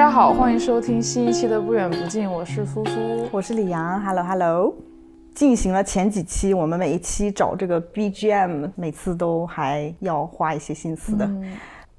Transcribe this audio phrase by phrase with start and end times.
[0.00, 4.74] 大家好，欢迎收听新一期的不远不近，我是苏苏，我是李阳，Hello Hello。
[5.34, 11.30] 进行了前几期，我们每一期找这个 BGM，每次都还要花一些心思的。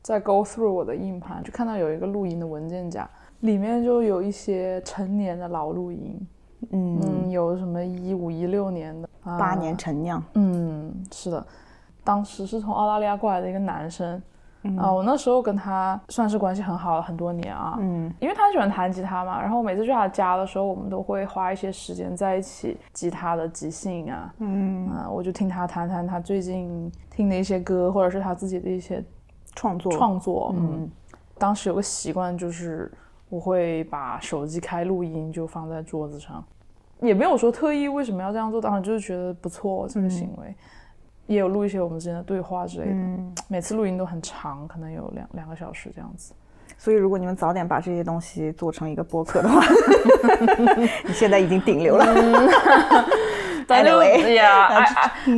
[0.01, 3.07] 在 Go through 我的硬盘，就看到有一个录音的文件夹，
[3.41, 6.20] 里面就有一些成年的老录音，
[6.71, 11.45] 嗯，有什么一五一六年的，八年陈酿，嗯，是的，
[12.03, 14.20] 当时是从澳大利亚过来的一个男生。
[14.77, 24.87] 啊，我那时候跟他算是关系很好了很多年啊，嗯，因为他喜欢弹吉他嘛，然后每次去他家的时候，我们都会花一些时间在一起，吉他的即兴啊，嗯。
[24.89, 29.04] 啊，我就听他弹弹他最近听的一些歌，或者是他自己的一些
[29.55, 29.91] 创作。
[29.91, 30.89] 创作，嗯，
[31.37, 32.91] 当时有个习惯就是
[33.29, 36.43] 我会把手机开录音就放在桌子上，
[36.99, 40.55] 也没有说特意为什么要这样做，当时就是觉得不错这个行为。
[41.32, 42.93] 也有录一些我们之间的对话之类的，
[43.48, 46.34] 每次录音都很长，可能有两两个小时这样子。
[46.77, 49.62] 所以如果你们早点把这些东西做成一个播客的话，
[51.05, 52.05] 你现在已经顶流了。
[53.65, 54.85] 但 就呀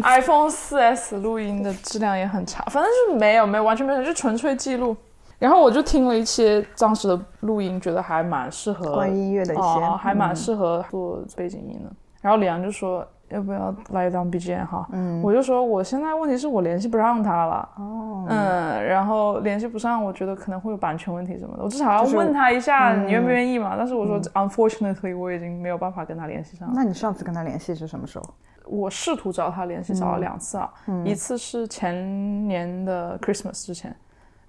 [0.04, 4.98] ，iPhone 4S 录音的质量也很差，反正是没有没有完全没有，就纯粹记录。
[5.38, 11.92] 然后我就听了一些当时的录音，觉得还蛮适合关于音乐的一些，还蛮适合做背景音的。
[12.22, 13.08] 然后李阳就说。
[13.30, 14.88] 要不要来当 BGM 哈？
[14.92, 17.68] 嗯，我就说我现在问题是我联系不上他了。
[17.78, 21.64] 哦，嗯，然后联系不上，我觉得可能会有版权问题什么的。
[21.64, 23.76] 我至少要问他一下，你愿不愿意嘛？
[23.78, 26.70] 但是我说，unfortunately，我已经没有办法跟他联系上。
[26.74, 28.26] 那你上次跟他联系是什么时候？
[28.66, 30.72] 我试图找他联系，找了两次啊，
[31.04, 33.94] 一次是前年的 Christmas 之前。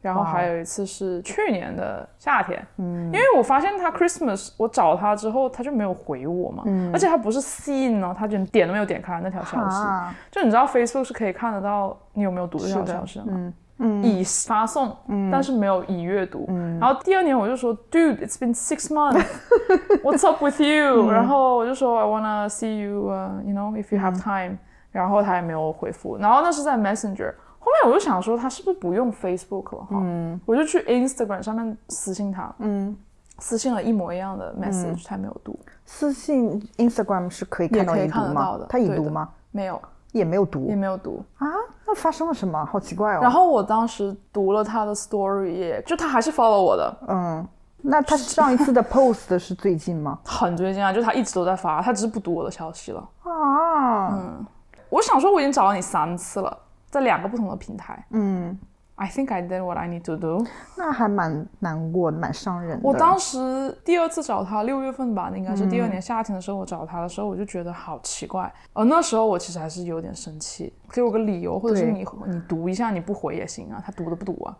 [0.05, 9.83] 然后还有一次是去年的夏天，嗯，因为我发现他 Christmas，我找他之后他就没有回我嘛，嗯，而且他不是 seen 哦，他就点都没有点开那条消息，
[10.31, 13.53] 就你知道 Facebook 是可以看得到你有没有读这条消息的吗？
[13.79, 21.11] 嗯，已发送，嗯，但是没有已阅读，嗯，然后第二年我就说，Dude，it's been six months，what's up with you？
[21.11, 24.59] 然后我就说，I wanna see you，you know if you have time，
[24.93, 27.33] 然后他也没有回复，然后那是在 Messenger。
[27.65, 29.89] 后面我就想说，他是不是不用 Facebook 了哈？
[29.93, 32.95] 嗯，我就去 Instagram 上面私信他，嗯，
[33.39, 35.59] 私信了一模一样的 message，他没有读。
[35.87, 38.61] 私信 Instagram 是可以看到已读吗？
[38.69, 39.31] 他已读吗？
[39.51, 39.81] 没有，
[40.13, 41.47] 也没有读，也没有读啊？
[41.87, 42.63] 那发生了什么？
[42.67, 43.21] 好奇怪哦。
[43.23, 46.97] 然后我当时读了他的 story，就他还是 follow 我的。
[47.09, 47.49] 嗯，
[47.81, 50.19] 那他上一次的 post 是最近吗？
[50.25, 53.09] 很最近啊，就他一直都在发，他只是不读我的消息了。
[53.23, 54.47] 啊，嗯，
[54.91, 56.59] 我想说我已经找了你三次了。
[56.95, 58.57] 在两个不同的平台，嗯
[58.95, 60.47] ，I think I did what I need to do，
[60.77, 62.89] 那还蛮难过，蛮伤人的。
[62.89, 68.49] 我当时第二次找他，六月份吧，应该是第二年夏天的时候，我找他的时候，我就觉得好奇怪。
[68.75, 74.57] 呃，那时候我其实还是有点生气，给我个理由，或者是你你读一下，你不回也行啊，他读的不读啊？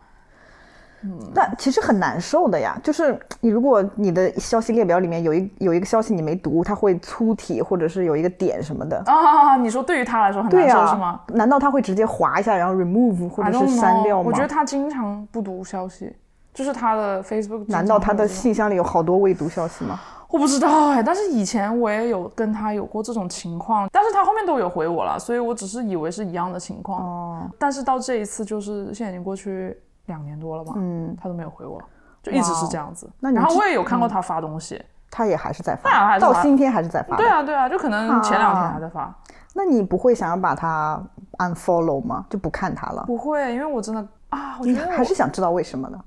[1.35, 9.57] 但其实很难受的呀，就是你如果你的消息列表里面有一有一个消息你没读，它会粗体或者是有一个点什么的啊。
[9.57, 11.21] 你说对于他来说很难受是吗？
[11.29, 14.25] 难道他会直接划一下然后 remove 或者是删掉吗？
[14.27, 16.11] 我觉得他经常不读消息，
[16.55, 17.65] 就是他的 Facebook。
[17.69, 20.01] 难道他的信箱里有好多未读消息吗？
[20.31, 27.05] 我不知道哎，但是以前我也有跟他有过这种情况，但是他后面都有回我了，所以我只是以为是一样的情况。
[27.05, 29.77] 哦，但是到这一次就是现在已经过去。
[30.07, 31.81] 两年多了吧，嗯，他都没有回我，
[32.23, 33.11] 就一直是这样子。
[33.21, 37.17] 那然后我也有看过他发东西，他也还是在发，到今天还是在发。
[37.17, 39.15] 对啊，对啊，就可能前两天还在发。
[39.55, 41.01] 那你不会想要把他
[41.39, 42.27] unfollow 吗？
[42.29, 43.05] 就不看他了？
[43.07, 45.99] 不会，因为我真的啊，我觉得还是想知道为什么的？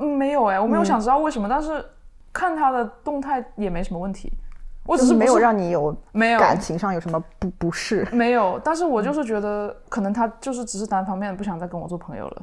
[0.00, 1.84] 嗯，没有哎，我没有想知道为什么，但是
[2.32, 4.32] 看他的动态也没什么问题。
[4.84, 8.06] 我只是没有让你有没有感情上有什么不不适？
[8.12, 12.42] 没有，但是我就是觉得可能他就是只是单方面的不想再跟我做朋友了。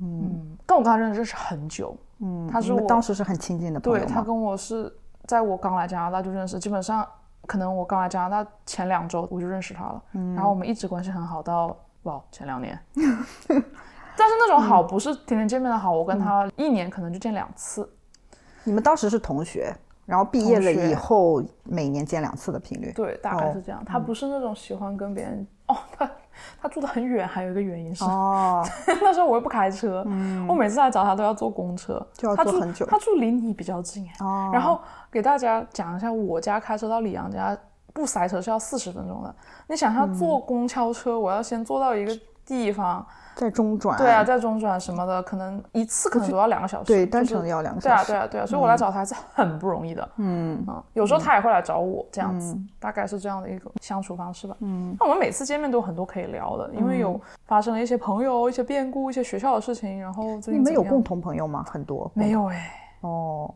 [0.00, 3.98] 嗯，但我跟他认识很久，嗯，他是我当时是很亲近的朋友。
[3.98, 4.92] 对他跟我是
[5.26, 7.06] 在我刚来加拿大就认识，基本上
[7.46, 10.02] 可能我刚来加拿大前两周我就认识他了，
[10.34, 17.88] 然后我们一直关系很好到哇前两年， 但是那种好不是天天见面的好，我跟他一年可能就见两次。
[18.64, 19.74] 你们当时是同学，
[20.06, 23.84] 然后毕业了以后每年见两次的频率，对，大概是这样。
[23.84, 26.10] 他不是那种喜欢跟别人哦他。
[26.60, 28.64] 他住的很远，还有一个原因是，哦，
[29.02, 32.86] 那时候我又不开车，嗯，我每次来找他都要坐公车，就要坐很久。
[32.86, 37.56] 他住离你比较近，哦，然后给大家讲一下，我家开车到李阳家
[37.92, 39.34] 不塞车是要四十分钟的。
[39.68, 43.06] 你想他坐公交车，我要先坐到一个地方。
[43.34, 61.64] 在中转，对啊，在中转什么的，可能一次可能都要两个小时，对，单程要两个小时，对啊，对啊，对啊，所以我来找他还是很不容易的，嗯啊，有时候他也会来找我，这样子，大概是这样的一个相处方式吧，嗯，那我们每次见面都有很多可以聊的，因为有发生了一些朋友、一些变故、一些学校的事情，然后你们有共同朋友吗？
[61.68, 62.10] 很多？
[62.14, 62.70] 没有哎，
[63.00, 63.52] 哦，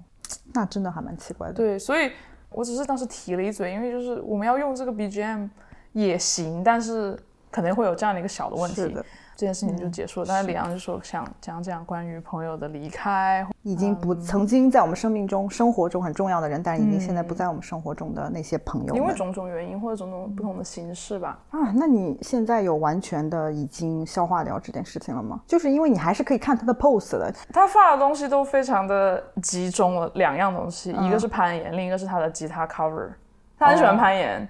[0.53, 1.55] 那真的还蛮奇怪的。
[1.55, 2.11] 对，所以
[2.51, 5.49] 我只是当时提了一嘴，因为就是我们要用这个 BGM
[5.93, 7.19] 也行，但是
[7.51, 8.77] 可能会有这样的一个小的问题。
[8.77, 9.05] 是的。
[9.38, 21.38] 这件事情就结束了，但是李阳就说想讲讲关于朋友的离开，已经不曾经在我们生命中、生活中很重要的人，但是已经现在不在我们生活中的那些朋友，因为种种原因或者种种不同的形式吧。
[21.50, 25.40] 啊，那你现在有完全的已经消化掉这件事情了吗？
[25.46, 33.11] 就是因为你还是可以看他的 post 的，他发的东西都非常的集中了两样东西，一个是攀岩，另一个是他的吉他 cover，
[33.56, 34.49] 他很喜欢攀岩，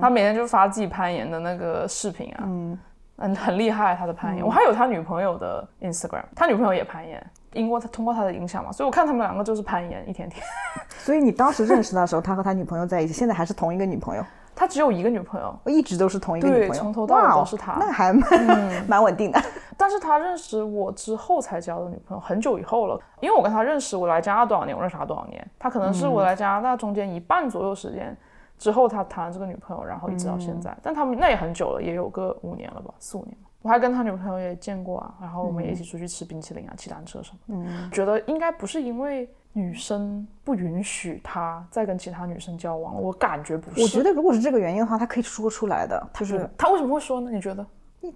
[0.00, 2.44] 他每天就发自己攀岩的那个视频啊。
[2.46, 2.78] 嗯。
[3.20, 4.44] 嗯，很厉害，他的攀岩。
[4.44, 10.42] 我还有他女朋友的 Instagram，他女朋友也攀岩，因为他通过他的影响嘛，所以我看他们两个就是攀岩，一天天。
[10.98, 14.24] 所以你当时认识他的时候，他和他女朋友在一起，现在还是同一个女朋友？
[14.56, 19.40] 他只有一个女朋友，一直都是同一个女朋友，从头到尾都是他，那还蛮 蛮稳定的。
[19.76, 23.00] 但是他认识我之后才交的女朋友，很久以后了。
[23.20, 28.14] 因为我跟他认识，我来加拿大多少年，我认识他多少年，他可能是我来加拿大中间一半左右时间。
[28.60, 33.34] 之后他谈了这个女朋友，然后一直到现在，但他们那也很久了，也有个五年了吧，四五年。
[33.62, 37.70] 我还跟他女朋友也见过啊，然后我们也一起出去吃冰淇淋啊，骑单车什么的。
[37.70, 43.80] 嗯，觉得应该不是因为女生不允许他再跟其他女生交往，我感觉不是。
[43.80, 47.30] 我觉得如果是这个原因的话，他可以说出来的，就是他为什么会说呢？
[47.30, 47.66] 你觉得？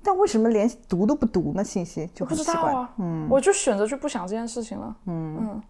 [0.03, 1.63] 但为什么连读都不读呢？
[1.63, 2.91] 信息就很奇怪啊。
[2.99, 4.97] 嗯，我就选择就不想这件事情了。
[5.07, 5.63] 嗯嗯，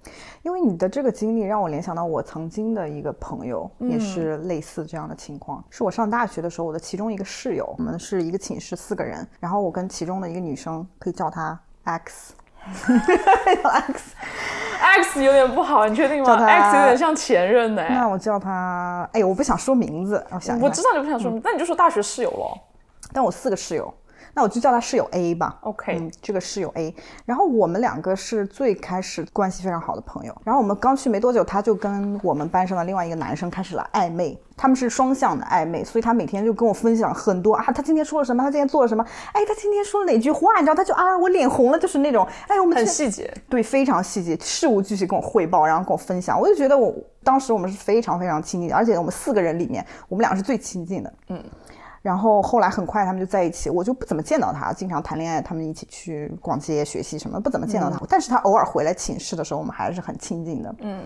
[0.42, 5.62] 因为你的这个经历让我联想到我曾经的一个朋友，也是类似这样的情况。
[5.68, 12.34] 是我上大学的时候，我的其中一个室友，我们是一个寝室四个人，然后我跟其中的一个女生可以叫她 X。
[12.64, 14.14] X
[14.80, 17.86] X 有点不好，你确定吗？X 有点像前任的。
[17.88, 22.56] 那我叫他，哎，我不想说名字，我想我知道你不想说名字，那你就说大学室友喽。
[23.12, 23.92] 但我四个室友。
[24.34, 25.58] 那我就叫他室友 A 吧。
[25.62, 26.94] OK，嗯，这个室友 A，
[27.24, 30.34] 然后我们两个是最开始关系非常好的朋友。
[30.44, 34.38] 然后我们刚去没多久，他就跟我们班上的另外一个男生开始了暧昧。
[34.56, 46.40] 他们是双向的暧昧，所以他每天就跟我分享很多啊，他今天说了什么，他今天做了什么，哎，他今天说了哪句话，你知道，他就啊，我脸红了，就是那种，哎，我们很细节，对，非常细节，事无巨细跟我汇报，然后跟我分享。
[46.40, 46.94] 我就觉得我
[47.24, 51.12] 当时我们是非常非常亲近，而且我们四个人里面，我们两个是最亲近的。
[51.30, 51.42] 嗯。
[52.04, 57.98] 然后后来很快他们就在一起，我就不怎么见到他，经常谈恋爱，他们一起去逛街、学习什么，不怎么见到他。
[58.06, 60.74] 但是他偶尔回来寝室的时候，我们还是很亲近的。
[60.80, 61.02] 嗯，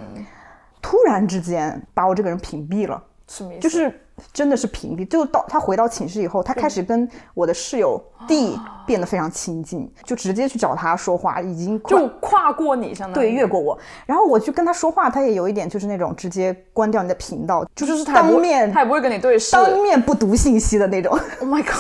[0.83, 3.01] 突然之间把我这个人屏蔽了。
[3.29, 3.61] 什么意思？
[3.61, 5.07] 就是真的是屏蔽。
[5.07, 13.79] 就到他回到寝室以后，他开始跟我的室友 D 变得非常亲近，就直接去找他说话，已经就跨过你，相当于对越过我。
[14.07, 21.13] 然后我去跟他说话，他也有一点就是那种直接关掉你的频道，就是当面他也不会跟你对视，当面不读信息的那种。
[21.41, 21.75] Oh my god！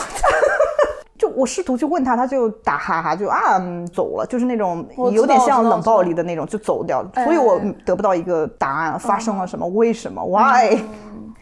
[1.18, 3.60] 就我试图去问他，他就打哈哈，就啊
[3.92, 7.04] 走了，就是那种有点像冷暴力的那种，就走掉。
[7.24, 9.66] 所以我得不到一个答案，发生了什么？
[9.66, 10.78] 为什么？Why？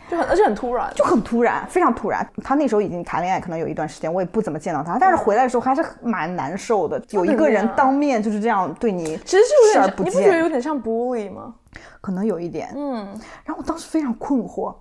[0.08, 2.26] 就很而且很突然，就很突然，非常突然。
[2.42, 4.98] 他那时候已经谈恋爱，可能有一段时间，我也不怎么见到他。
[4.98, 9.42] 但是回来的时候还是蛮难受的，有一个人当面就是这样对你，其实
[9.74, 11.54] 就有点，你不觉得有点像 bully 吗？
[12.00, 13.06] 可能有一点，嗯。
[13.44, 14.74] 然后我当时非常困惑。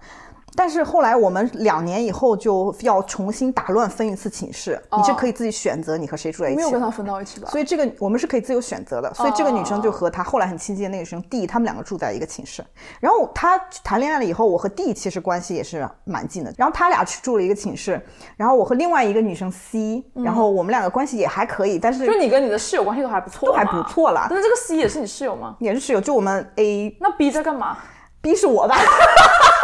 [0.56, 6.58] 但是后来我们两年以后就要重新打乱分一次寝室，你是可以自己选择你和谁住在一起。
[6.58, 7.50] 没有跟他分到一起吧？
[7.50, 9.14] 所以这个我们是可以自由选择的。
[9.14, 12.64] 所以这个女生就和她后来很亲近的那个女生 D，他们两个住在一个寝室。
[13.00, 16.54] 然后她谈恋爱了以后，我和 D 其实关系也是蛮近的。
[16.58, 18.02] 然后他俩去住了一个寝室，
[18.38, 21.78] 然后我和另外一个女生 C，然后我们两个关系也还可以。
[21.78, 24.28] 但是就你跟你的室友关系都还不错，都还不错啦。
[24.30, 25.56] 但是这个 C 也是你室友吗？
[25.60, 26.00] 也是室友。
[26.00, 27.78] 就我们 A，那 B 在干嘛
[28.22, 29.55] ？B 是我吧？A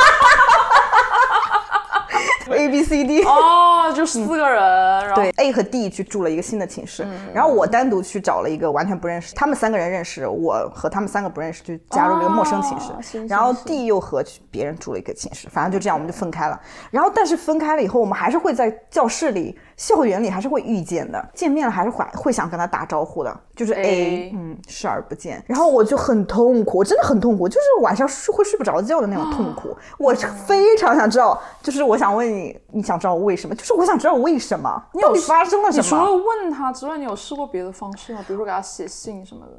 [2.71, 16.59] B C D 哦，就四个人，对 A 和 D 去住了一个新的寝室，然后我单独去找了一个完全不认识，他们三个人认识，我和他们三个不认识，就加入了一个陌生寝室，然后 D 又和别人住了一个寝室，反正就这样我们就分开了。
[16.89, 25.43] 然后但是分开了以后，我们还是会在教室里、校园里还是会遇见的，见面了还是会会想跟他打招呼的，就是 A，嗯，视而不见。
[25.47, 29.75] 然后我就很痛苦，我真的很痛苦，就是晚上睡会睡不着觉的那种痛苦。
[29.97, 30.13] 我
[30.45, 32.55] 非常想知道，就是我想问你。
[32.73, 33.55] 你想知道为什么？
[33.55, 35.83] 就是我想知道为什么，到底发生了什么？
[35.83, 38.23] 你除了问他之外，你有试过别的方式吗？
[38.27, 39.51] 比如说给他写信什么的。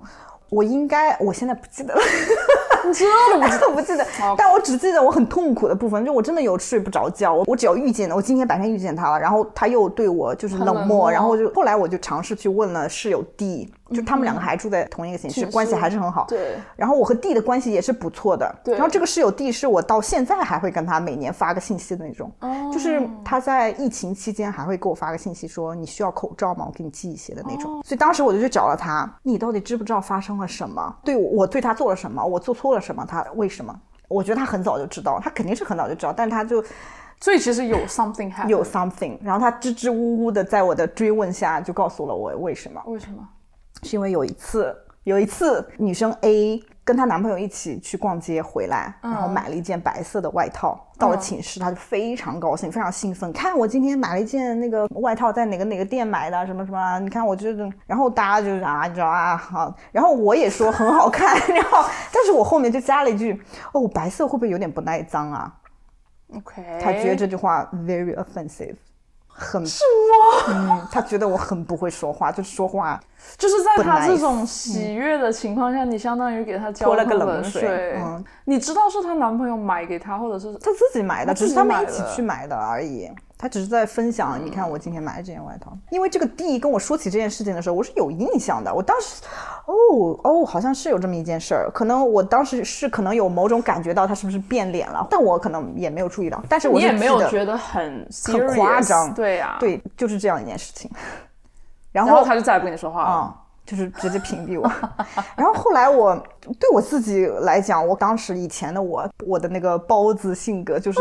[0.49, 2.00] 我应该，我现在不记得了，
[2.85, 4.07] 你知道的，我真的不记得。
[4.37, 7.33] 但我只记得我很痛苦的部分，就我真的有睡不着觉。
[7.33, 16.27] 我我只要遇见了，我今天白天遇见他了，然后他又对我就是冷漠，然后就后来我就尝试去问了室友 D，就他们两个还住在同一个寝室，关系还是很好。
[16.29, 18.55] 对，然后我和 D 的关系也是不错的。
[18.65, 26.65] 对然后这个室友 D 是我到现在还会跟他每年发个信息的那种，哦就是他在疫情期间还会给我发个信息说你需要口罩吗？
[26.67, 27.71] 我给你寄一些的那种。
[27.71, 30.95] 哦所以当时我就去找了他，你到底知不知道发生了什么？
[31.05, 32.25] 对我我对他做了什么？
[32.25, 33.05] 我做错了什么？
[33.05, 33.75] 他为什么？
[34.09, 36.62] 我觉得他很早就知道，他肯定是很早就知道，但他就
[37.21, 38.31] 所以其实有 something。
[38.49, 42.83] 有 something，然后他支支吾吾的在我的追问下就告诉了我为什么。
[42.87, 43.26] 为什么？
[43.83, 63.41] 是因为有一次，有一次女生 A 跟她男朋友一起去逛街回来，然后买了一件白色的外套，到了寝室，她就非常高兴，非常兴奋，看我今天买了一件那个外套，在哪个哪个店买的，什么什么，你看我觉得，然后大家就是啊，你知道啊，好，然后我也说很好看， 然后但是我后面就加了一句，
[63.73, 65.53] 哦，白色会不会有点不耐脏啊
[66.35, 68.75] ？OK，他觉得这句话 very offensive，
[69.33, 69.83] 很是
[70.47, 70.53] 我？
[70.53, 73.01] 嗯，他觉得我很不会说话，就说话
[73.39, 83.11] 就是在不他这种喜悦的情况下，你相当于给他浇泼了个冷冷水嗯你知道是她男朋友买给她，或者是她自己买的，只是他们一起去买的而已。
[83.43, 85.77] 他只是在分享，你看我今天买的这件外套。
[85.91, 88.73] 因为这个 D 跟我说起这件事情的时候，我是有印象的。
[88.73, 89.21] 我当时，
[89.67, 89.75] 哦
[90.23, 91.69] 哦，好像是有这么一件事儿。
[91.75, 96.41] 可能我当时是可能有某种感觉到他是不是变脸了，但我可能也没有注意到。
[96.49, 100.89] 但是我你也没有觉得很 serious, 夸张对呀、对，就是这样一件事情。
[101.91, 103.09] 然然后后他就再也不跟你说话了。
[103.09, 103.42] 啊、
[103.73, 104.71] 就是直接屏蔽我。
[105.35, 106.14] 然后后来我
[106.61, 111.00] 对我自己来讲，我当时以前的我，我的那个包子性格，就是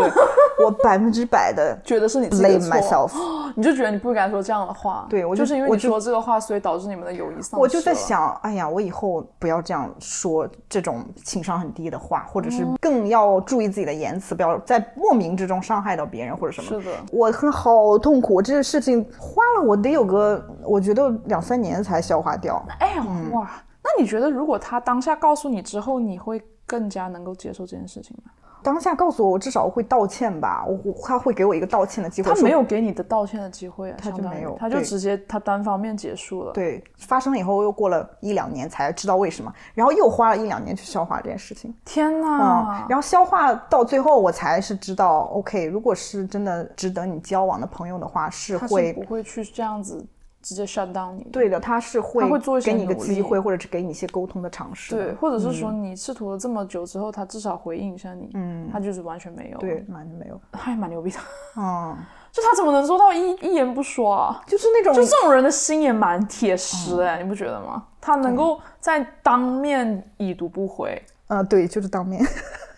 [0.64, 3.12] 我 百分之百的觉得是你自己的 blame 错 myself。
[3.54, 16.70] 你就觉得你不该说这样的话，对我就就是因为你说这个话，所以导致你们的友谊丧失我就在，想，哎呀，我以后不要这样说这种情商很低的话，或者是更要注意自己的言辞，不要在莫名之中伤害到别人或者什么。
[16.70, 22.61] 是的我很好痛苦，这个事情花了我得有个，我觉得两三年才消化掉。
[22.80, 23.50] 哎呀、嗯哇，
[23.84, 28.32] 那你觉得如果他当下告诉你之后，你会更加能够接受这件事情吗？
[28.64, 32.32] 当下告诉我，我至少会道歉吧，我我他会给我一个道歉的机会。
[32.32, 36.54] 他没有给你的道歉的机会啊，他就没有他就直接他单方面结束了。
[36.54, 41.74] 对，发生了以后又过了一两年才知道为什么，然后又花了一两年去消化这件事情。
[41.84, 50.06] 天嗯哪！，然后消化到最后，我才是知道，OK，如果是真的值得你交往的朋友的话，是会不会去这样子
[50.42, 51.24] 直接 shut down 你。
[51.32, 55.06] 对的，他是会他会做一些给你一个机会，或者是给你一些沟通的尝试的。
[55.06, 60.40] 对，或者是说你试图了这么久之后，他至少回应一下你，嗯，他就是完全没有，对，，完全没有。
[60.54, 61.20] 还蛮牛逼的。
[61.58, 61.96] 嗯，
[62.32, 64.42] 就他怎么能做到一一言不说啊？
[64.48, 67.84] 就是那种就这种人的心也蛮铁实哎、你不觉得吗？
[68.00, 72.26] 他能够在当面已读不回，呃，对，就是当面。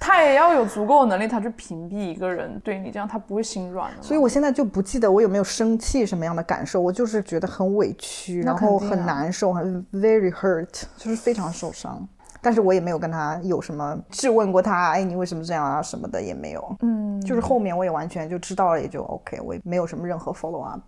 [0.06, 4.04] 他也要有足够的能力，他去屏蔽一个人对你这样，他不会心软的。
[4.04, 12.06] 所以我现在就不记得我有没有生气什么样的感受，我就是觉得很委屈，然后很难受，很 very hurt，就是非常受伤。
[12.42, 16.76] 但是我也没有跟他有什么质问过他，哎，你为什么这样啊什么的也没有。
[16.82, 20.82] 嗯，就是后面我也完全就知道了，也就 OK，我也没有什么任何 follow up，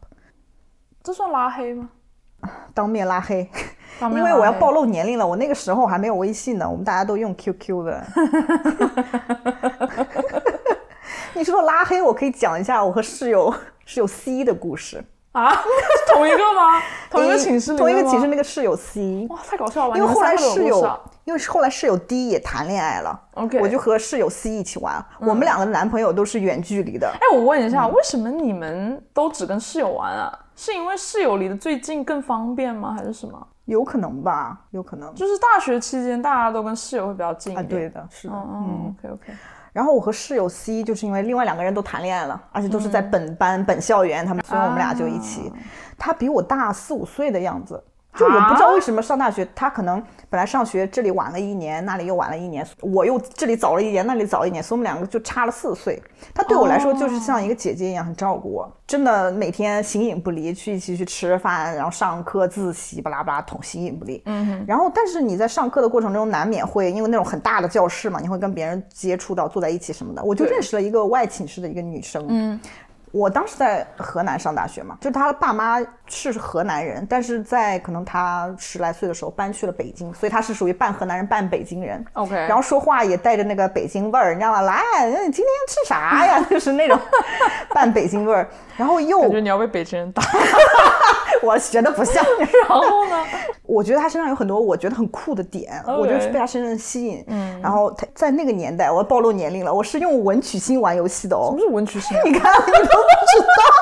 [1.02, 1.90] 这算拉黑吗？
[2.74, 3.50] 当面拉黑，
[4.02, 8.04] 因为我要暴露年龄了，我那个时候还没有微信呢，我们大家都用 QQ 的。
[11.34, 13.54] 你说拉黑，我可以讲一下我和室友
[13.86, 15.04] 室友 C 的故事。
[15.34, 15.52] 啊，
[16.14, 16.82] 同一个吗？
[17.12, 19.98] 同一个寝室里同一个寝室那个室友 C，哇，太搞笑了！
[19.98, 27.14] 因为后来室友因为后来室友 D 也谈恋爱了 OK 我就和室友 C 一起玩，我们两个男朋友都是远距离的。
[27.14, 30.40] 哎，我问一嗯下，为什么你们都只跟室友玩啊？
[30.56, 32.94] 是因为室友离得最近更方便吗？
[32.94, 33.48] 还是什么？
[33.66, 37.68] 有可能吧，有可能就是大学期间大家都跟室友会比较近一啊，点。
[37.68, 38.34] 对的，是的。
[38.36, 39.34] 嗯嗯，OK OK。
[39.74, 45.52] 然后我和室友 C 就是因为另外两个人都谈恋爱了，而且都是在本班、本校园，他们，所以我们俩就一起。
[45.98, 47.84] 他比我大四五岁的样子，
[48.16, 56.02] 就我不知道为什么上大学，他可能本来上学这里晚了一年，那里又晚了一年，我又这里早了一年，那里早一年，所以我们两个就差了四岁。
[56.34, 64.22] 他对我来说就是像一个姐姐一样，很照顾我，真的每天形影不离，去一起去吃饭，然后上课、自习，巴拉巴拉，同形影不离。
[64.26, 64.66] 嗯哼。
[64.68, 70.24] 然后，但是你在上课的过程中，难免会因为那种很大的教室嘛，你会跟别人接触到，坐在一起什么的。
[70.24, 72.26] 我就认识了一个外寝室的一个女生。
[72.30, 72.60] 嗯。
[73.16, 82.04] 我当时在河南上大学嘛，就他的爸妈是河南人，但是在可能他十来岁的时候搬去了北京，所以他是属于半河南人半北京人。
[82.12, 84.60] OK 然后说话也带着那个北京味儿，你知道吗？
[84.62, 84.84] 来，
[85.26, 86.44] 你今天吃啥呀？
[86.52, 87.00] 就是那种
[87.74, 90.22] 半北京味儿，然后又感觉你要被北京人打。
[91.42, 92.22] 我学的不像。
[92.68, 93.24] 然后呢？
[93.64, 97.24] 我觉得他身上有很多我觉得很酷的点我就是被他身上吸引。
[97.28, 101.60] 嗯，然后他在那个年代，我要暴露年龄了，我是用文曲星玩游戏的哦什么。
[101.62, 102.22] 是文曲星啊？
[102.26, 103.76] 你看，你都不不知道。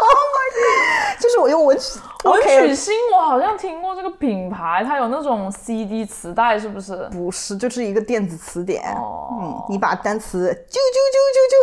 [1.20, 7.08] 就是我用文曲，文曲星，我好像听过这个品牌，它有那种 CD 磁带，是不是？
[7.12, 8.84] 不是，就是一个电子词典。
[8.96, 11.18] 哦，嗯，你把单词啾啾啾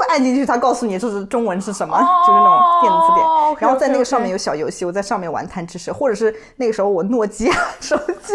[0.07, 3.27] 啾啾按进去，它告诉你这是中文是什么，就是那种电子词典。
[3.59, 8.35] 然后在那个上面有小游戏，我在上面玩贪吃蛇，或者是那个时候我诺基亚 手机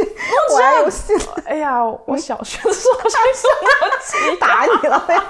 [0.56, 1.14] 玩游戏。
[1.46, 3.10] 哎呀，我小学的时候就
[3.86, 5.24] 诺基亚打你了呀。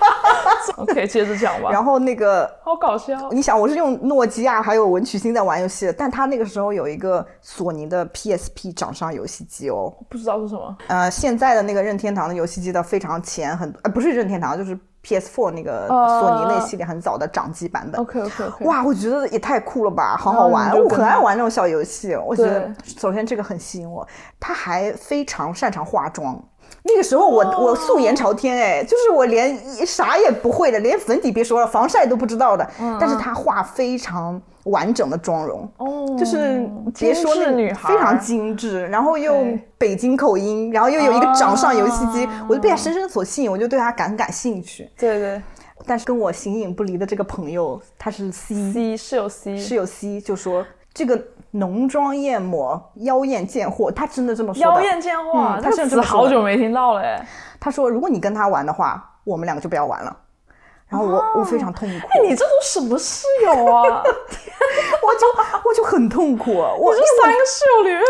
[0.77, 1.69] OK，接着讲吧。
[1.71, 10.75] 然后那个好搞笑，你想我是用诺基亚还有文曲星在玩游戏，但他那个时候有一个索尼的 PSP 掌上游戏机哦，不知道是什么。
[10.87, 18.01] 呃，现在的那个任天堂的游戏机的非常前，很呃不是任天堂，就是 PS4 那个索尼那系列很早的掌机版本。
[18.01, 18.65] OK OK OK。
[18.65, 22.15] 哇，我觉得也太酷了吧，好好玩，我很爱玩那种小游戏。
[22.15, 24.07] 我觉得首先这个很吸引我，
[24.39, 26.43] 他还非常擅长化妆。
[26.81, 32.67] 那个时候我我素颜朝天哎，就是我连啥也不会的，连粉底别说了，防晒都不知道的。
[32.79, 32.97] 嗯。
[32.99, 36.69] 但是他画非常完整的妆容，哦，就是
[37.00, 39.43] 别说那女孩非常精致，然后又
[39.79, 44.89] 北京口音，然后又有一个掌上游戏机，我就被她深深所吸引，我就对她感感兴趣。
[44.98, 45.41] 对对。
[45.88, 51.19] 但是跟我形影不离的这个朋友，他是 C，C 室友 C，室友 C 就说这个。
[51.51, 57.25] 浓妆艳抹，妖艳贱货，他真的这么说妖艳贱货，他甚至好久没听到了哎。
[57.62, 60.17] 他说，如果你跟他玩的话，我们两个就不要玩了。
[60.87, 62.07] 然后我我非常痛苦。
[62.07, 64.03] 哎，你这都什么室友啊？
[65.01, 65.27] 我就
[65.69, 66.51] 我就很痛苦。
[66.53, 68.01] 我这三个室友里面，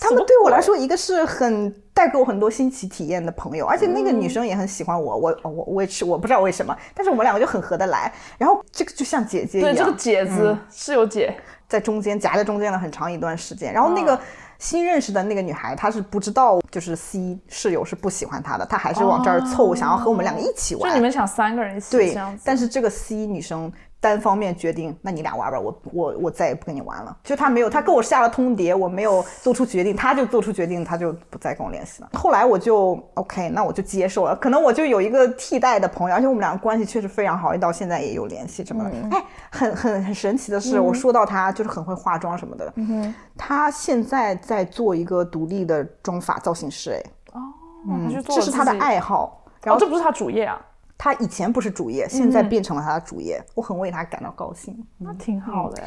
[0.00, 5.16] 他们对我来说，一个是很带给我很多新奇体验的朋友，而且那个女生也很喜欢我。
[5.16, 8.12] 我我我也是，我不知道为什么，但是我们两个就很合得来。
[8.38, 11.36] 然后这个就像姐姐一样，对这个姐子室友姐。
[11.68, 14.18] 在中间夹在中间了很长一段时间，然后那个
[14.62, 20.88] 新认识的那个女孩，她是不知道，就是 C 室友是不喜欢她的，她还是往这儿凑，想要和我们两个一起玩。
[20.88, 23.70] 就你们想三个人一起对，但是这个 C 女生。
[24.02, 27.16] 单方面决定，那你俩玩吧，我我我再也不跟你玩了。
[27.22, 32.10] 就他没有，他跟我下了通牒，我没有做出决定，他就做出决定，他就不再跟我联系了。
[32.14, 34.34] 后来我就 OK，那我就接受了。
[34.34, 39.16] 可能我就有一个替代的朋友，而且我们俩关系确实非常好，到现在也有联系什么的。
[39.16, 42.72] 哎，很很很神奇的是，我说到他就是很会化妆什么的。
[42.74, 46.90] 嗯他现在在做一个独立的妆发造型师。
[46.90, 47.02] 哎，
[47.34, 47.40] 哦，
[47.88, 49.44] 嗯，这是他的爱好。
[49.62, 50.60] 然后这不是他主业啊。
[51.02, 54.86] 他以前不是主业，现在变成了他的主业，我很为他感到高兴。
[54.98, 55.82] 那挺好的。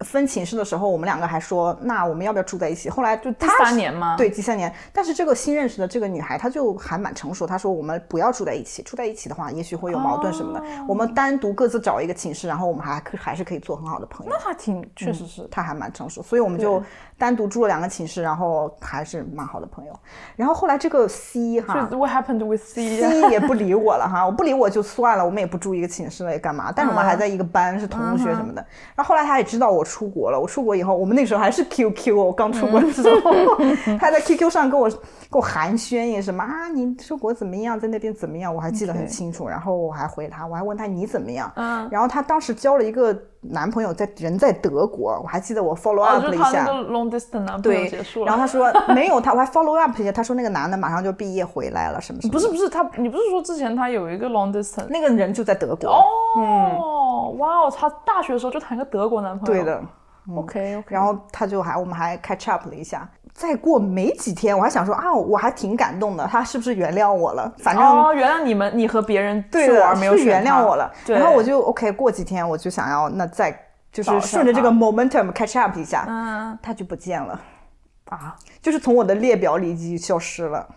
[0.00, 2.88] 分寝室的时候，我们两个还说，那我们要不要住在一起？
[2.88, 4.16] 后来就第三年吗？
[4.16, 4.72] 对，第三年。
[4.92, 7.46] 但是这个新认识的这个女孩，她就还蛮成熟。
[7.46, 10.64] 她说，我们不要住在一起，住在一起的话，也许会有矛盾什么的。
[10.88, 14.32] 我们单独各自找一个寝室，然后我们还可还是可以做很好的朋友。
[14.32, 16.82] 那还挺，确实是，她还蛮成熟，所以我们就。
[17.18, 19.98] 单独住了两个寝室，然后还是蛮好的朋友。
[20.36, 26.70] 然后后来这个 C 哈，What happened with C？C 也不理我了哈，我不理我就算了，我们也不住一个寝室了，也干嘛？
[26.70, 28.62] 但是我们还在一个班，是同学什么的。
[28.94, 33.30] 然后后来她也知道我出国了，我出国以后，我们那时候还是 QQ，我刚出国的时候，
[34.00, 34.98] 他在 QQ 上跟我跟
[35.32, 38.54] 我寒暄也什么啊，你出国怎么样，在那边怎么样？
[38.54, 39.46] 我还记得很清楚。
[39.46, 41.52] 然后我还回他，我还问他你怎么样？
[41.56, 41.88] 嗯。
[41.90, 43.16] 然后他当时交了一个。
[43.48, 46.66] 男朋友在人在德国，我还记得我 follow up 了一下。
[46.66, 48.26] long distance 男朋友结束了。
[48.26, 52.32] 然后他说没有他，我还 follow up 一下，他说那个男的马上就毕业回来了，什么什么。
[52.32, 55.88] 不是不是他，你不是说之前他有一个 long distance，那个人就在德国。
[55.88, 59.55] 哦，哇哦，他大学的时候就谈个德国男朋友。
[59.56, 59.82] 对的。
[60.34, 60.86] OK OK。
[60.88, 63.08] 然后他就还我们还 catch up 了一下。
[63.32, 67.52] 再过没几天，我还想说啊，我还挺感动的，他是不是原谅我了？
[67.58, 70.90] 反正哦，原谅你们，你和别人对玩没有原谅我了。
[71.06, 73.62] 然后我就 OK，过几天我就想要那再。
[73.92, 77.40] 就是顺着这个 momentum catch up 一下，嗯，他就不见了，
[78.10, 80.68] 啊，就是从我的列表里已经消失了，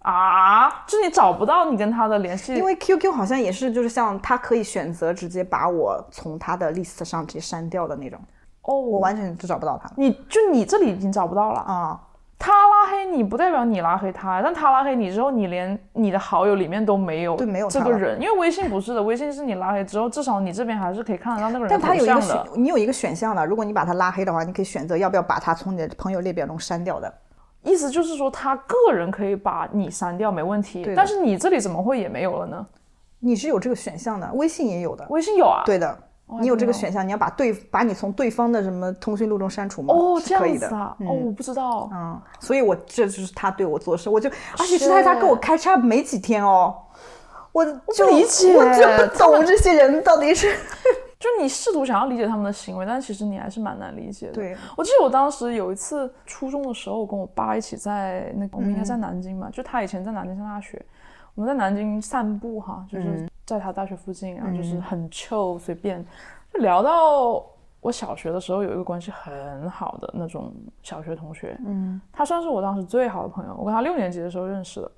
[0.00, 8.18] 啊，就你找不到你跟他的联系，因为 QQ 好像也是，就是像他可以选择直接把我从他的 list 上直接删掉的那种，
[8.62, 11.60] 哦，我完全就找不到他，你就你这里已经找不到了。
[11.60, 12.00] 啊。
[12.40, 21.68] 他拉黑你不代表你拉黑他，但他拉黑你之后，你连你的好友里面都没有，对，没有这个人，因为微信不是的，微信是你拉黑之后，至少你这边还是可以看得到那个人。
[21.68, 27.12] 但他有一个选，你有一个选项的，如果你把他拉黑的话，你可以选择要不要把他从你的朋友列表中删掉的。
[27.62, 30.90] 意思就是说，他个人可以把你删掉，没问题。
[30.96, 32.66] 但是你这里怎么会也没有了呢？
[33.20, 35.06] 你是有这个选项的，微信也有的。
[35.10, 35.62] 微信有啊？
[35.66, 35.98] 对的。
[36.42, 39.94] 你有这个选项，你要把对把你从对方的什么通讯录中删除吗？
[39.94, 46.76] 哦，这样子啊，哦，我不知道，嗯，所以我这就是他对我做事，我就而且是他他跟我开叉没几天哦，
[47.50, 50.54] 我就理解，我就不懂这些人到底是，
[51.18, 54.32] 就你试图想要理解他们的行为，但其实你还是蛮难理解的。
[54.34, 60.80] 对，我记得我当时有一次初中的时候，我跟我爸一起在那个，我们应该在南京嘛，就他以前在南京上大学，
[61.34, 66.04] 我们在南京散步哈，就是在他大学附近，然后就是很 chill 随便。
[66.54, 67.44] 就聊到
[67.80, 70.52] 我小学的时候有一个关系很好的那种
[70.82, 73.56] 小学同学，嗯，他算是我当时最好的朋友。
[73.58, 74.90] 我跟他六年级的时候认识的，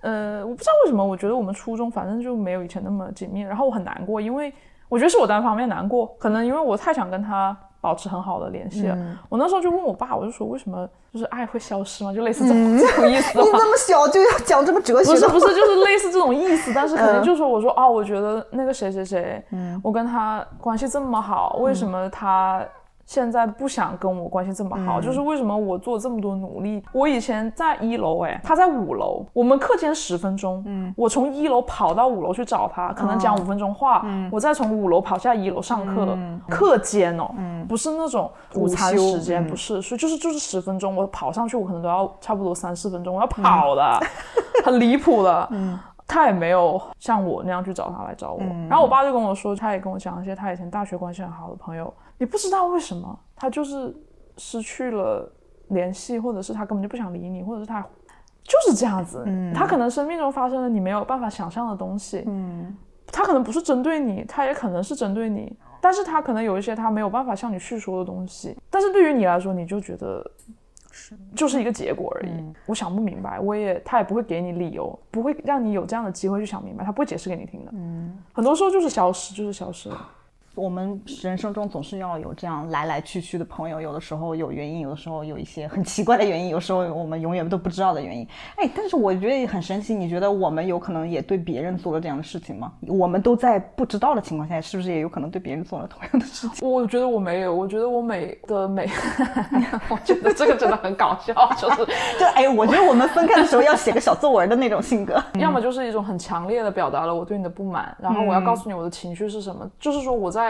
[0.00, 3.42] 呃，我不知道为什么，我觉得我们初中反正就没有以前那么紧密。
[3.42, 4.52] 然后我很难过，因为
[4.88, 7.56] 我觉得是我单方面难过，可能因为我太想跟他。
[7.78, 8.98] 保持很好的联系了。
[9.28, 12.12] 我那时候就问我爸，我就说为什么就是爱会消失吗？
[12.12, 13.38] 就类似这种这种意思。
[13.38, 15.12] 你那么小就要讲这么哲学？
[15.12, 16.72] 不是不是，就是类似这种意思。
[16.74, 19.40] 但是肯定就是说，我说啊，我觉得那个谁谁谁，
[19.84, 22.60] 我跟他关系这么好，为什么他？
[23.06, 26.82] 现在不想跟我关系这么好，就是为什么我做这么多努力？
[26.92, 36.40] 我以前在一楼，哎，他在五楼，我们课间十分钟，嗯，我从一楼跑到五楼去找他，可能讲五分钟话，嗯，我再从五楼跑下一楼上课，嗯。
[36.48, 44.00] 课间哦，嗯，不是那种午餐时间，不是，所以就是就是十分钟，我跑上去，我可能都要差不多三四分钟，我要跑的，
[44.64, 51.92] 很离谱的，嗯，他也没有像我那样去找他来找我，然后我爸就跟我说，他也跟我讲一些他以前大学关系很好的朋友。
[52.18, 53.94] 你不知道为什么他就是
[54.36, 55.30] 失去了
[55.68, 57.80] 联系，或者是他根本就不想理你，或者是他
[58.42, 59.22] 就是这样子。
[59.26, 62.22] 嗯，他可能生命中发生了你没有办法想象的东西。
[62.26, 62.76] 嗯，
[63.06, 68.56] 他可能不是针对你，他也可能是针对你，但是他可能有一些他没有办法向你叙说的东西。
[68.70, 70.24] 但是对于你来说，你就觉得
[70.92, 72.30] 是就是一个结果而已。
[72.66, 77.72] 我想不明白，我也他也不会给你理由，不会让你有这样的机会去想明白，他不会解释给你听的。
[77.74, 80.08] 嗯，很多时候就是消失，就是消失了。
[80.56, 88.26] 我们人生中总是要有这样来来去去的朋友，有的时候有原因，有的时候有一些很奇怪的原因，有时候我们永远都不知道的原因。
[88.56, 92.72] 哎，但是我觉得很神奇，你觉得我们有可能也对别人做了这样的事情吗？
[92.88, 96.66] 我们都在不知道的情况下，是不是也有可能对别人做了同样的事情？
[96.66, 98.88] 我觉得我没有，我觉得我每的美，
[99.90, 101.84] 我觉得这个真的很搞笑， 就是
[102.18, 110.45] 就哎，我觉得我们分开的时候要写个小作文的那种性格， 要么就是一种很强烈的表达了我对你的不满，然后我要告诉你我的情绪是什么，就是说我在。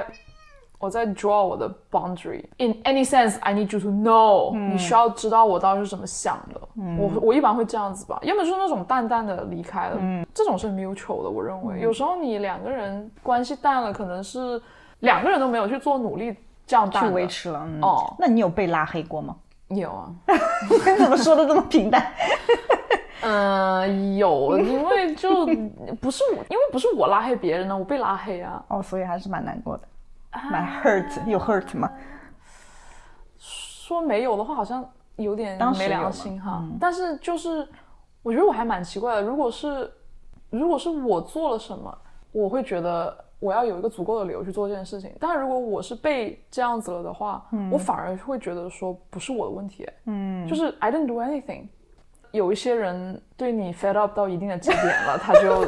[0.79, 2.45] 我在 draw 我的 boundary。
[2.59, 4.55] In any sense, I need you to know。
[4.55, 6.61] 你需要知道我到底是怎么想的。
[6.99, 9.97] 我我一般会这样子吧，要么就是那种淡淡的离开了。
[9.99, 11.31] 嗯，这种是 mutual 的。
[11.31, 14.61] 我认为有时候你两个人关系淡了，可能是
[15.01, 17.67] 两个人都没有去做努力，这样去维持了。
[17.81, 19.35] 哦，那你有被拉黑过吗？
[19.69, 20.13] 有啊。
[20.71, 22.13] 你 怎么说的这么平淡？
[23.23, 25.47] 嗯，有，因为就
[26.01, 28.65] 不是我，因为不是我拉黑别人呢，我被拉黑啊。
[28.69, 29.89] 哦，所以还是蛮难过的。
[30.51, 31.91] 蛮 hurt，有 hurt 吗？
[33.39, 36.63] 说没有的话，好像有点没良心哈。
[36.79, 37.67] 但是就是，
[38.23, 39.23] 我觉得我还蛮奇怪的。
[39.23, 39.91] 如果是，
[40.51, 41.97] 如果是我做了什么，
[42.33, 45.11] 我会觉得我要有一个足够的理由去做这件事情。
[45.19, 49.89] 但是如果我是被这样子了的话，我反而会觉得说不是我的问题。
[50.05, 51.69] 嗯，就是 I didn't do anything。
[52.37, 55.67] 有一些人对你 fed up 到一定的极点了， 他就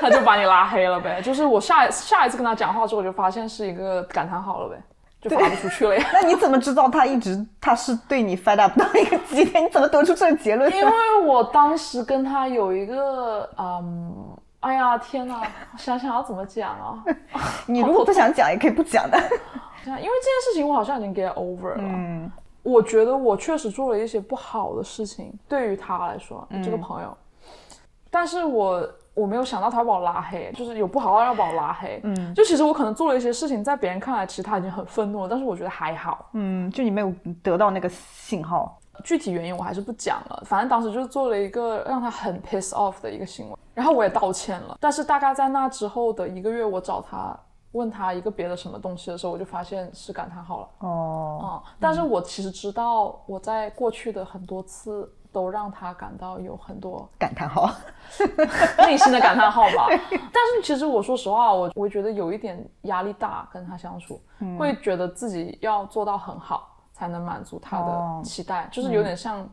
[0.00, 1.20] 他就把你拉黑了呗。
[1.20, 4.82] 就是我下下一次跟他讲话之后，我就发现是一个感叹号了呗，
[5.20, 6.04] 就发不出去了呀。
[6.14, 9.64] 那你怎么知道他一直他是对你 fed up 到一个极点？
[9.64, 10.72] 你怎么得出这个结论？
[10.74, 15.42] 因为我当时跟他有一个嗯，哎呀天哪，
[15.76, 17.02] 想想要怎么讲啊？
[17.66, 19.18] 你如果不想讲，也可以不讲的。
[19.86, 20.08] 因为这件
[20.46, 21.76] 事情我好像已经 get over 了。
[21.78, 22.30] 嗯。
[22.64, 27.16] 我觉得我确实做了一些不好的事情，对于他来说，这个朋友，
[28.10, 32.00] 但是我我没有想到他把我拉黑，就是有不好要把我拉黑。
[32.02, 36.30] 嗯，就其实我可能做了一些事情，在别人看来，其实他已经很愤怒了，但是我觉得还好。
[36.32, 40.42] 嗯，就你没有得到那个信号，具体原因我还是不讲了。
[40.46, 44.76] 反正当时就是做了一个让他很 piss off 的一个行为，然后我也道歉了。
[44.80, 47.38] 但是大概在那之后的一个月，我找他。
[47.74, 50.68] 问他一个别的什么东西的时候，我就发现是感叹号了。
[50.78, 57.68] 哦，嗯，但是我其实知道，我在过去的很多次都让他感到有很多感叹号，
[58.78, 59.88] 内心的感叹号吧。
[59.88, 64.20] 但是其实我说实话，我我觉得有一点压力大，跟他相处，
[64.56, 69.48] 会觉得自己要做到很好，才能满足他的期待，就是有点像，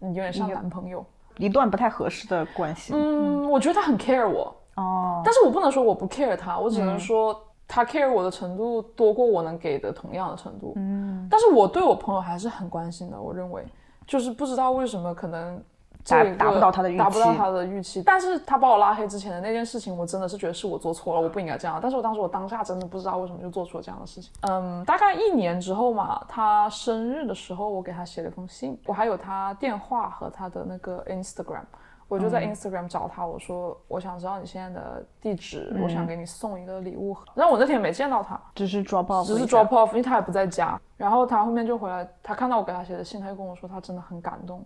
[0.00, 2.92] 有点像男朋友，一段不太合适的关系。
[2.92, 4.52] 嗯，我觉得他很 care 我。
[4.74, 7.40] 哦，但是我不能说我不 care 他，我只能说。
[7.74, 13.18] 他 care 我的程度多过我能给的同样的程度，嗯，但是我对我朋友还是很关心的。
[13.18, 13.64] 我认为，
[14.06, 15.58] 就是不知道为什么可能
[16.04, 18.02] 达达不到他的预期，达不到他的预期。
[18.02, 21.78] 但是他把我拉黑之前的那件事情，我真的是觉得是我做错了，我不应该这样。
[21.80, 24.30] 但是我当时我当下真的不知道为什么就做出了这样的事情。
[24.42, 31.64] 嗯，大概一年之后嘛，他生日的时候，我给他写了一封信，我还有他电话和他的那个 Instagram。
[32.12, 37.16] 我就在 Instagram 找他，我说我想知道你现在的地址，我想给你送一个礼物。
[37.34, 40.78] 但我那天没见到他，只是 drop off，只是 drop off，因为他也不在家。
[40.98, 44.62] 然后他后面就回来，他看到我给他写的信，他就跟我说他真的很感动，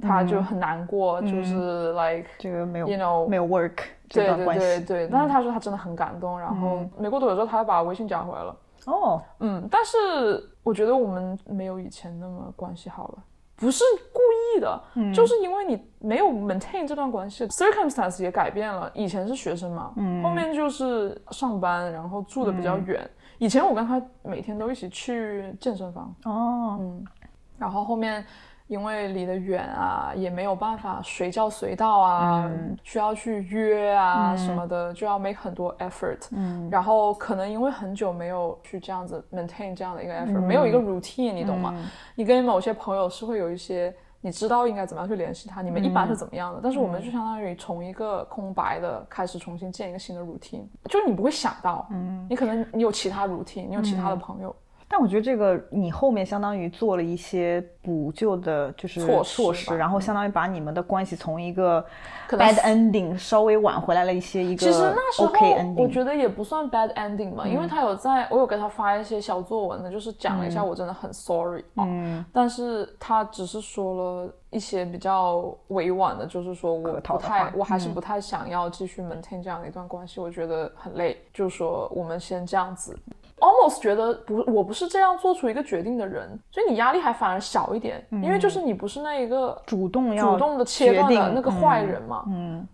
[0.00, 3.78] 他就很难过，就是 like 这个没有，you know 没有 work
[4.08, 5.08] 对对对对。
[5.08, 8.56] 但是他说他真的很感动，然后没过多久之后，他又把微信加回来了。
[8.86, 13.18] 哦，嗯，但是我觉得我们没有以前那么关系好了，
[13.60, 14.18] 不是故
[14.56, 14.82] 意的，
[15.14, 18.90] 就是因为你没有 maintain 这段关系，circumstance 也改变了。
[18.94, 23.08] 以前是学生嘛，嗯，后面就是上班，然后住的比较远。
[23.38, 27.04] 以前我跟他每天都一起去健身房，哦，嗯，
[27.58, 28.24] 然后后面。
[28.70, 32.48] 因为离得远啊，也没有办法随叫随到啊，
[32.84, 36.28] 需要去约啊什么的，就要 make 很多 effort。
[36.30, 41.74] 嗯，然后可能因为很久没有去这样子 maintain 这样的一个 effort，没有一个 routine，你懂吗？
[42.14, 46.60] 你跟某些朋友是会有一些，你知道应该怎么样去联系他，你们一般是怎么样的？
[46.62, 54.54] 但是我们就相当于从一个空白的开始重新建一个新的 routine，就是你不会想到，嗯，你可能你有其他 routine，你有其他的朋友。
[54.92, 61.82] 但我觉得这个你后面相当于做了一些补救的，就是措施，然后相当于把你们的关系从一个
[62.28, 64.42] bad ending 稍微挽回来了一些。
[64.42, 65.32] 一个其实那时候
[65.76, 71.86] 我觉得也不算 bad ending 嘛，因为他有在我有给他发一些小作文的，就是讲了一下我真的很 sorry 啊，
[72.32, 82.98] 但是他只是说了一些比较委婉的，就是说我不太，我还是不太想要继续 maintain 这样的一段关系，我觉得很累，就是说我们先这样子。
[83.40, 92.24] Almost 觉得不，我不是这样做出一个决定的人，所以你压力还反而小一点，因为就是你不是那一个主动要主动的切断的那个坏人嘛。
[92.28, 92.66] 嗯，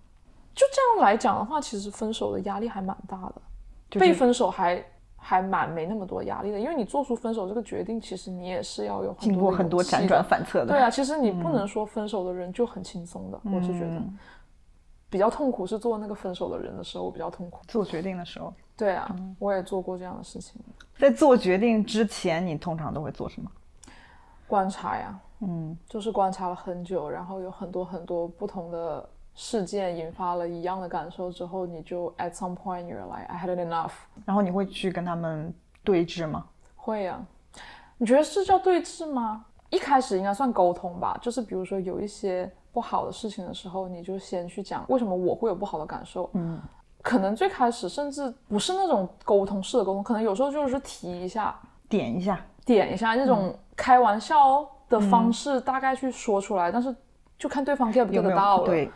[0.55, 4.85] 就这样来讲的话，其实分手的压力还蛮大的，被分手还
[5.17, 10.67] 还蛮没那么多压力的，因为你做出分手这个决定，其实你也是要有经过很多辗转反侧的。
[10.67, 14.03] 对啊，其实你不能说分手的人就很轻松的，我是觉得。
[15.09, 18.53] 比较痛苦是做那个分手的人的时候比较痛苦，做决定的时候。
[18.77, 20.61] 对啊，我也做过这样的事情。
[20.99, 23.51] 在做决定之前，你通常都会做什么？
[24.47, 33.93] 观察呀，嗯，就是观察了很久，然后有很多很多不同的事件引发了一样的感受之后，你就 at some point you're like I had enough。
[34.25, 36.47] 然后你会去跟他们对峙吗？
[36.77, 37.19] 会呀。
[37.99, 39.47] 你觉得是叫对峙吗？
[39.71, 46.61] 一开始应该算沟通吧，就是比如说有一些不好的事情的时候，你就先去讲为什么我会有不好的感受，嗯。
[47.07, 51.57] 可能最开始甚至不是那种沟通式的沟通，可能有时候就是提一下、
[51.89, 56.73] 点一下、点一下那种开玩笑的方式，大概去说出来。
[56.73, 56.93] 但是
[57.39, 58.67] 就看对方 get 不 get 到了。
[58.67, 58.91] 对，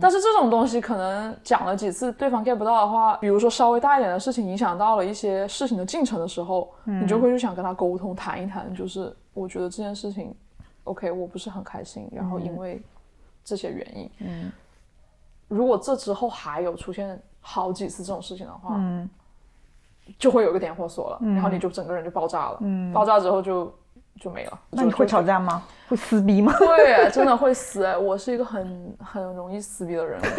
[0.00, 10.34] 但是这种东西可能讲了几次，对方 get 不到的话，比如说稍微大一点的事情影响到了一些事情的进程的时候，你就会去想跟他沟通谈一谈，就是我觉得这件事情
[10.82, 12.82] ，OK，我不是很开心，然后因为
[13.44, 14.50] 这些原因，嗯，
[15.46, 17.22] 如果这之后还有出现。
[17.42, 19.10] 好几次这种事情的话，嗯，
[20.18, 23.74] 就会有个点火锁了，然后你就整个人就爆炸了，嗯，爆炸之后就
[24.20, 24.58] 就没了。
[24.70, 25.62] 那你会吵架吗？
[25.88, 26.52] 会撕逼吗？
[26.54, 27.84] 会，真的会撕。
[27.98, 30.20] 我是一个很很容易撕逼的人。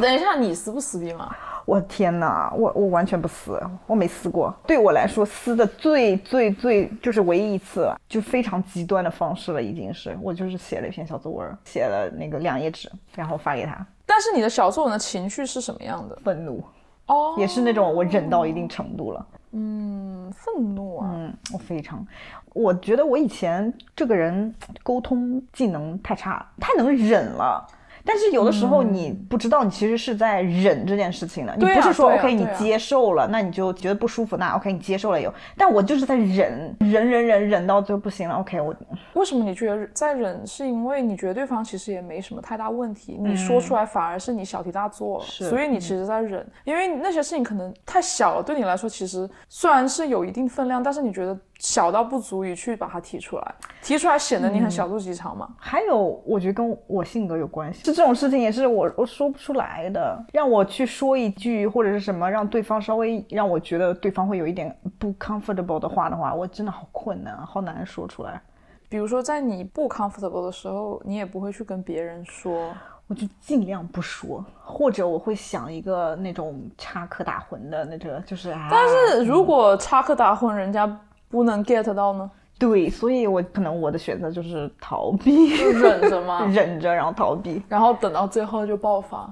[0.00, 1.34] 等一下，你撕不撕逼吗？
[1.64, 4.54] 我天哪，我我完全不撕，我没撕过。
[4.66, 13.86] 对我来说，撕的最最最就是唯一一次，就非常极端的方式了，已经是我就是写了一篇小作文，写了那个两页纸，然后发给他。
[14.14, 16.14] 但是你的小作文的情绪是什么样的？
[16.22, 16.62] 愤怒
[17.06, 19.26] 哦，也是那种我忍到一定程度了。
[19.52, 22.06] 嗯，愤怒啊，嗯，我非常，
[22.52, 27.66] 我觉得我以前这个人沟通技能太差，太能忍了。
[28.04, 31.54] 但是有的时候你不知道，你其实是在忍这件事情的。
[31.56, 35.32] 你不是说 OK，你接受了，那你就觉得不舒服，那 OK，你接受了有。
[35.56, 38.36] 但我就是在忍，忍忍忍忍到最后不行了。
[38.36, 38.74] OK，我
[39.14, 40.46] 为什么你觉得在忍？
[40.46, 46.44] 是因为你觉得对方其实也没什么太大问题，你说出来反而是你小题大做了，所以你其实在忍。
[46.64, 51.38] 因为那些事情可能太小了，对你来说其实虽然是有一定分量，但是你觉得。
[51.62, 55.48] 小到不足以去把它提出来，提出来显得你很小肚鸡肠嘛。
[55.56, 68.42] 还有，我觉得跟我性格有关系，就这种事情也是我我说不出来的，让我去说一句或者是什么，让对方稍微让我觉得对方会有一点不 comfortable 的话的话，我真的好困难，好难说出来。
[68.88, 72.74] 比如说，在你不 comfortable 的时候，你也不会去跟别人说，
[73.06, 78.52] 我就尽量不说，或者我会想一个那种插科打诨的那个，就是。
[78.68, 81.00] 但是如果插科打诨，人家。
[81.32, 82.30] 不能 get 到呢？
[82.58, 86.44] 对，所以我可能我的选择就是逃避，忍着吗？
[86.54, 89.28] 忍着，然后逃避，然后等到最后就爆发。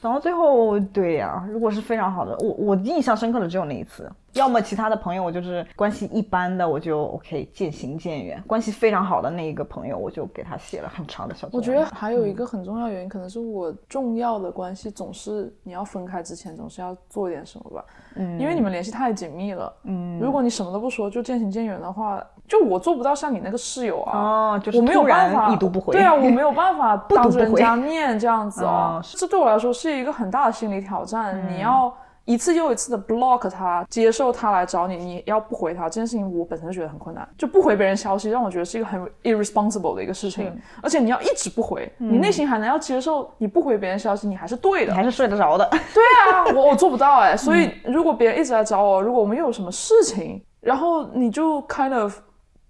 [0.00, 4.08] 等到最后，对呀，如果是非常好的，我我印象深刻的只有那一次。
[4.38, 8.42] 要么其他的朋友，我就是关系一般的，我就 OK 渐行渐远。
[8.46, 11.48] 关系非常好的那一个朋友，我就给他写了很长的小。
[11.52, 17.84] 我觉得还有一个很重要原因，可能是我重要的关系总是你要分开之前总是要做一点什么吧。
[18.14, 19.72] 嗯，因为你们联系太紧密了。
[19.84, 24.18] 嗯，如果你什么都不说就渐行渐远的话，就我做不到像你那个室友啊。
[24.18, 25.92] 哦，就是我没有办法已读不回。
[25.92, 29.00] 对啊，我没有办法 当着人家面这样子哦。
[29.16, 31.40] 这对我来说是一个很大的心理挑战。
[31.50, 31.92] 你要。
[32.28, 37.26] 一次又一次的 block 他，接受他来找你，你要不回他这件事情，我本身就觉得很困难。
[37.38, 40.54] 就不回别人消息，让我觉得是一个很 irresponsible 的一个事情。
[40.82, 45.66] 而且你要一直不回，你内心还能要接受你不回别人消息，你还是对的，你还是睡得着的。
[45.70, 47.34] 对啊，我我做不到哎。
[47.38, 52.14] 所以如果别人一直来找我，如果我们又有什么事情，然后你就 kind of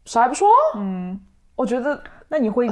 [0.05, 1.21] 啥也不说，嗯，
[1.57, 2.71] 我觉得那你会。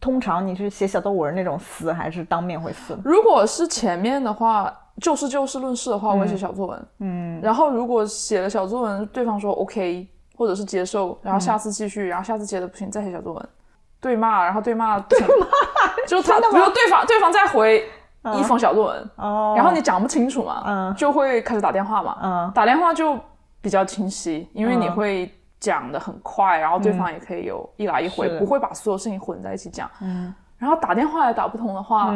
[0.00, 2.94] 通常你是写小作文那种撕，还是当面会撕？
[3.02, 6.86] 如果是前面的话，就事就事论事的话，我会写小作文。
[7.00, 13.48] 嗯，然后如果写了小作文，对方说 OK，或者是接受，然后下次继续，然后下次接的不行，再写小作文，
[14.00, 15.26] 对骂，然后对骂， 对骂，
[16.06, 17.84] 就他，比如对方对方再回
[18.36, 23.18] 一封小作文，哦，然后你讲不清楚嘛，嗯，就会开始打电话嘛，嗯，打电话就
[23.60, 25.30] 比较清晰，因为你会。
[25.60, 29.90] 讲的很快，然后对方也可以有一来一回，不会把所有事情混在一起讲。
[30.02, 32.12] 嗯，然后打电话也打不通的话，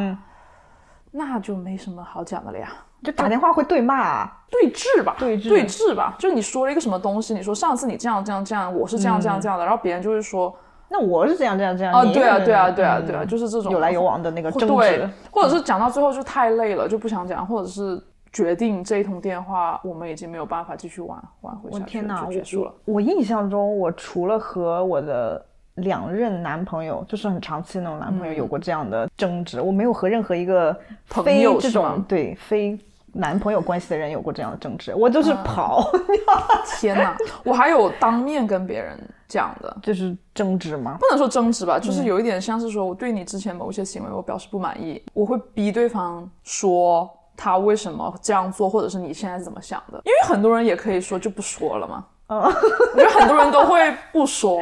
[1.18, 2.68] 那就没什么好讲的了呀。
[3.02, 5.16] 就打电话会对骂、对峙吧？
[5.18, 6.16] 对峙，对峙吧。
[6.18, 10.56] 就你说了一个什么东西，你说上次你这样这样这样，我是这样这样这样的，然后别人就会说，
[10.88, 11.92] 那我是这样这样这样。
[11.92, 18.00] 啊，对啊，对啊，对啊，对啊，就是这种有来有往的那个争执，或者是讲到最后就太累了，就不想讲，或者是。
[18.30, 22.72] 决定这一通电话，我们已经没有办法继续挽挽回下去，就结束了。
[22.84, 25.42] 我印象中，我除了和我的
[25.82, 32.78] 两任男朋友，就是很长期那种男朋友，有过这样的争执，我没有和任何一个非这种对非
[33.12, 34.94] 男朋友关系的人有过这样的争执。
[34.94, 35.90] 我就是跑。
[36.78, 37.16] 天哪！
[37.44, 40.96] 我还有当面跟别人讲的，就是争执吗？
[41.00, 47.08] 不能说争执吧，就是有一点像是说我对你之前某些行为我表示不满意，我会逼对方说。
[47.40, 50.02] 他为什么这样做，或者是你现在是怎么想的？
[50.04, 52.04] 因为很多人也可以说就不说了嘛。
[52.26, 53.78] 嗯， 我觉得很多人都会
[54.12, 54.60] 不说，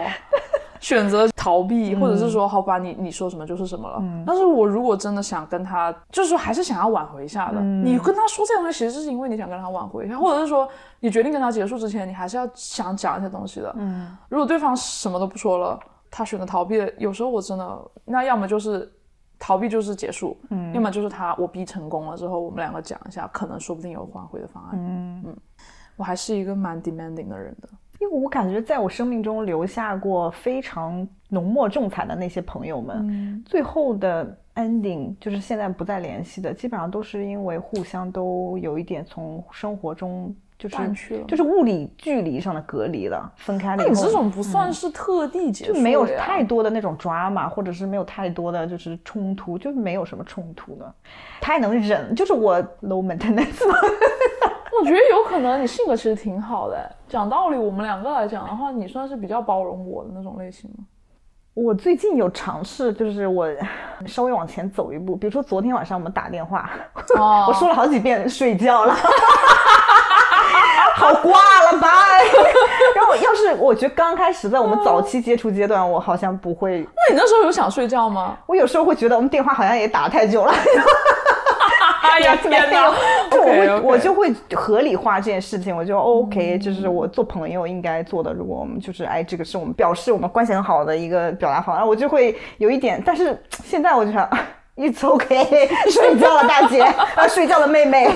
[0.87, 3.99] 选择逃避，或者是说好吧，你你说什么就是什么了。
[4.01, 7.61] 嗯，但是我如果真的想跟他，就是说还是想要挽回一下的。
[7.61, 10.69] 你跟他说这东西，其实是因为你想跟他挽回一下，或者是说
[11.01, 13.75] 你决定跟他结束之前，你还是要想讲一些东西的。
[13.77, 15.77] 嗯，如果对方什么都不说了，
[16.09, 18.89] 他选择逃避，有时候我真的那要么就是。
[19.39, 24.73] 逃避就是结束，嗯，要么就是他我逼成功了之后，我们两个讲一下，可能说不定有挽回的方案。
[24.77, 25.37] 嗯嗯，
[25.97, 27.69] 我还是一个蛮 demanding 的人的，
[28.07, 40.35] 因为我感觉在我生命中留下过非常浓墨重彩的那些朋友们，最后的 ending 就是现在不再联系的，基本上都是因为互相都有一点从生活中。
[40.59, 43.85] 就是就是物理距离上的隔离了，分开了。
[43.85, 50.95] 那你这种不算是特地结束，就没有太多的那种抓嘛，或者是没有太多的就是冲突，就没有什么冲突的，
[51.43, 52.15] 太能忍。
[52.15, 53.63] 就是我 low maintenance。
[54.81, 56.77] 我觉得有可能你性格其实挺好的。
[57.09, 60.85] 讲道理，我们两个来讲的话，你算是比较包容我的那种类型吗？
[61.55, 63.49] 我最近有尝试，就是我
[64.07, 66.69] 稍微往前走一步，比如说昨天晚上我们打电话，
[67.49, 68.95] 我说了好几遍睡觉了。
[70.97, 71.39] 好挂
[71.71, 71.89] 了吧？
[72.95, 76.81] 然后要是我觉得刚开始在我们早期接触阶段，我好像不会。
[76.81, 78.37] 那你那时候有想睡觉吗？
[78.47, 80.53] 我有时候会觉得我们电话好像也打太久了。
[82.17, 82.91] 哎呀天哪！
[83.31, 88.33] 就 我会我就会合理化这件事情，我就 OK，就是我做朋友应该做的。
[88.33, 93.03] 如果我们就是哎，这个是我们表示我们关系很好的一个表达方式，我就会有一点。
[93.05, 94.29] 但是现在我就想。
[94.77, 98.07] It's OK，睡觉了，大姐，啊， 睡觉了妹妹，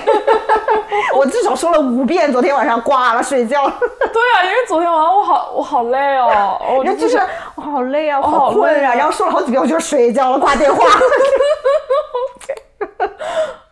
[1.15, 3.67] 我至少说了五遍，昨天晚上挂了睡觉。
[3.67, 7.19] 对啊，因为昨天晚上我好，我好累哦，我就是
[7.55, 10.85] 我好累啊，我好困啊，然后说了好几遍，我就睡觉了，挂电话。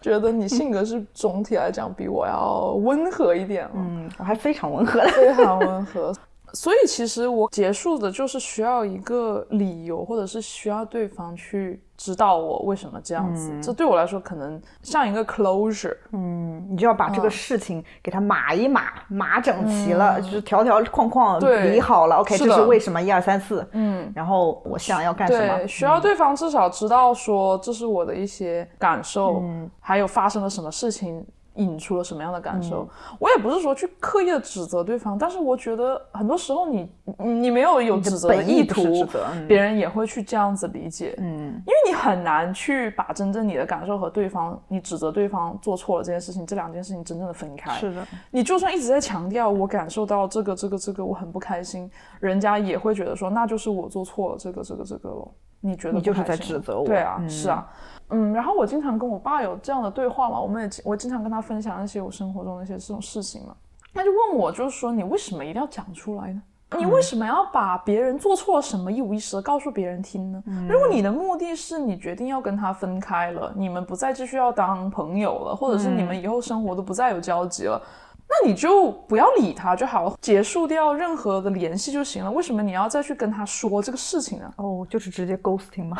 [0.10, 6.12] 觉得你性格是总体来讲比我要温和一点嗯，我还非常温和，非常温和。
[6.54, 13.51] 所以其实我结束的就是需要一个理由，或者是需要对方去知道我为什么这样子。
[13.62, 15.97] 这对我来说可能像一个 closure。
[16.13, 22.15] 嗯，你就要把这个事情给它码一码，码整齐了，就是条条框框理好了。
[22.15, 23.01] OK，这是为什么？
[23.01, 23.67] 一二三四。
[23.73, 25.67] 嗯，然后我想要干什么？
[25.67, 29.43] 需要对方至少知道说这是我的一些感受，
[29.82, 31.26] 还有发生了什么事情。
[31.56, 32.88] 引出了什么样的感受？
[33.20, 39.06] 我也不是说去刻意的指责对方，但是我觉得很多时候你你没有有指责的意图，
[39.47, 41.16] 别人也会去这样子理解。
[41.18, 47.72] 嗯，因为你很难去把真正你的感受和对方你指责对方做错了这件事情，这两件事情真正的分开。
[47.74, 51.89] 是的，你就算一直在强调我感受到这个这个这个我很不开心，
[52.20, 55.32] 人家也会觉得说那就是我做错了这个这个这个了。
[55.62, 56.86] 你觉得你就是在指责我？
[56.86, 57.68] 对啊，是啊。
[58.10, 63.55] 嗯，然后我经常跟我爸有这样的对话嘛，我们也我经常跟他分享一些我生活中的一些这种事情嘛，
[63.93, 66.41] 他就问我，就是说你为什么一定要讲出来呢？
[66.78, 70.43] 你为什么要把别人做错了什么一五一十的告诉别人听呢？
[70.70, 77.82] 如果你的目的是你决定要跟他分开了，你们不再继续要当朋友了，或者是你们以后生活都不再有交集了，
[78.30, 82.30] 那你就不要理他就好，结束掉任何的联系就行了。
[82.32, 84.53] 为什么你要再去跟他说这个事情呢？
[84.57, 85.97] 哦，就是直接 ghosting 吗？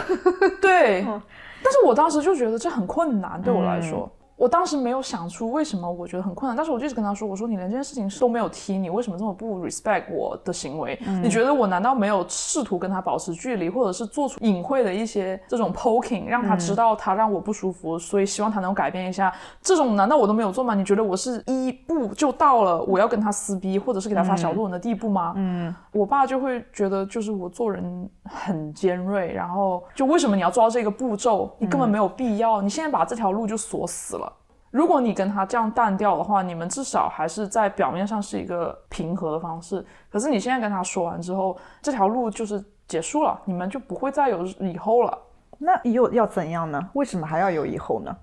[0.62, 1.04] 对，
[1.64, 4.10] 但是我当时就觉得这很困难，对我来说。
[4.40, 10.98] 我当时没有想出为什么我觉得很困难，但是我就一直跟他说：“我说你连这件事情都没有提，你为什么这么不 respect 我的行为？
[11.22, 19.30] 你觉得我难道没有试图跟他保持距离，或者是做出隐晦的一些这种 poking，让他知道他让我不舒服，所以希望他能改变一下？
[19.62, 20.74] 这种难道我都没有做吗？
[20.74, 25.34] 你觉得我是一步就到了我要跟他撕逼，或者是给他发小作文的地步吗？
[25.36, 31.54] 嗯，我爸就会觉得就是我做人很尖锐，然后就为什么你要做到这个步骤？
[31.60, 34.28] 你根本没有必要，你现在把这条路就锁死了。”
[34.72, 39.84] 如果你跟他这样淡掉的话，你们至少还是在表面上是一个平和的方式。
[40.12, 45.18] 可是你现在跟他说完之后，这条路就是结束了，你们就不会再有以后了。
[45.58, 46.90] 那又要怎样呢？
[46.94, 48.16] 为什么还要有以后呢？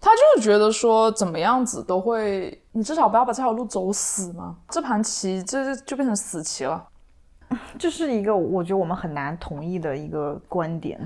[0.00, 4.56] 他就是觉得说怎么样子都会，你至少不要把这条路走死嘛。
[4.68, 6.88] 这盘棋这就变成死棋了。
[7.78, 10.98] 这是一个我觉得我们很难同意的一个观点。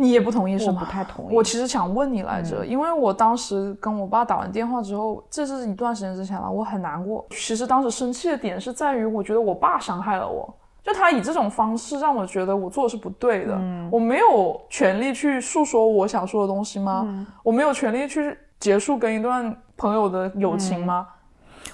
[0.00, 0.80] 你也不同意是吗？
[0.80, 1.34] 不太同意。
[1.36, 7.26] 我其实想问你来着，因为我当时跟我爸打完电话之后，这是一段时间之前了，我很难过。
[7.32, 13.60] 其实当时生气的点是在于，我觉得我爸伤害了我，就他以这种方式让我觉得我做的是不对的。
[13.90, 17.26] 我没有权利去诉说我想说的东西吗？
[17.42, 21.06] 我没有权利去结束跟一段朋友的友情吗？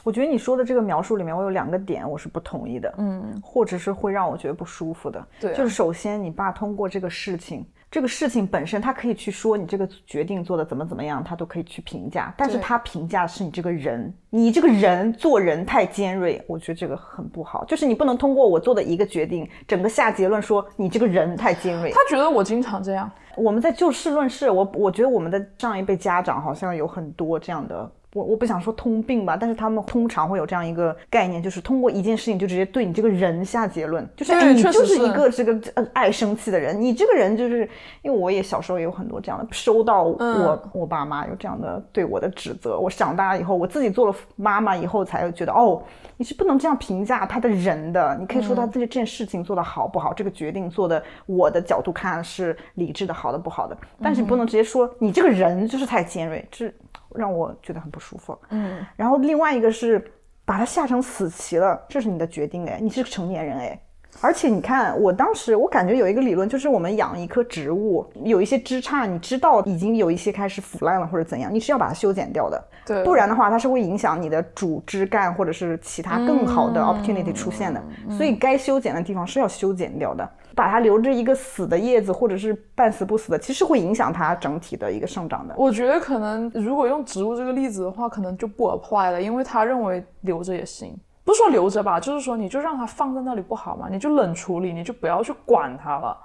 [0.03, 5.25] 我觉得你说的这个描述里面，我有两个点我是不同意的，嗯，或者是会让我觉得不舒服的。
[5.41, 7.65] 对，就是首先你爸通过这个事情。
[7.97, 12.31] 这个事情本身，他可以去说你这个决定做的怎么怎么样，他都可以去评价。
[12.37, 17.65] 但是他评价的是你这个人，你这个人做人太尖锐，我觉得这个很不好。
[17.65, 21.91] 就是你不能通过我做的一个决定，整个下结论说你这个人太尖锐。
[21.91, 23.11] 他觉得我经常这样。
[23.35, 27.91] 我们在就事论事，我我觉得我们的上一辈家长好像有很多这样的。
[28.17, 35.61] 我我不想说通病吧，但是他们通常会有这样一个概念，就是通过一件事情就直接对你这个人下结论，就是你就是一个这个
[35.93, 37.69] 爱生气的人，你这个人就是
[38.01, 45.83] 因为我也小时候也有很多这样的，收到我我爸妈有这样的对我的指责，我长大以后我自己做了妈妈以后才觉得哦，
[46.17, 56.73] 你是不能这样评价他的人的，你可以说他自己这件事情做的好不好，这个决定做的我的角度看是理智的好的不好的，但是你不能直接说你这个人就是太尖锐，这。
[57.15, 58.39] 让我觉得很不舒服。
[58.51, 60.13] 嗯，然后另外一个是
[60.45, 63.81] 把他吓成死棋了，这是你的决定哎，你是个成年人哎。
[64.21, 72.65] 而且你看，我当时我感觉有一个理论，就是我们养一棵植物，有一些枝杈，你知道已经有一些开始腐烂了或者怎样，你是要把它修剪掉的。
[72.87, 77.83] 对，不然的话，它是会影响你的主枝干或者是其他更好的 opportunity 出现的。
[78.11, 80.29] 所以该修剪的地方是要修剪掉的。
[80.55, 85.55] 把它留着一个死的叶子，或者是半死不死的，其实会影响它整体的一个生长的。
[85.55, 90.97] 我觉得可能如果用植物这个例子的话，可能就不 apply 了，因为他认为留着也行，
[91.27, 93.89] 不是说留着吧，就是说你就让它放在那里不好吗？
[93.91, 96.17] 你就冷处理，你就不要去管它了。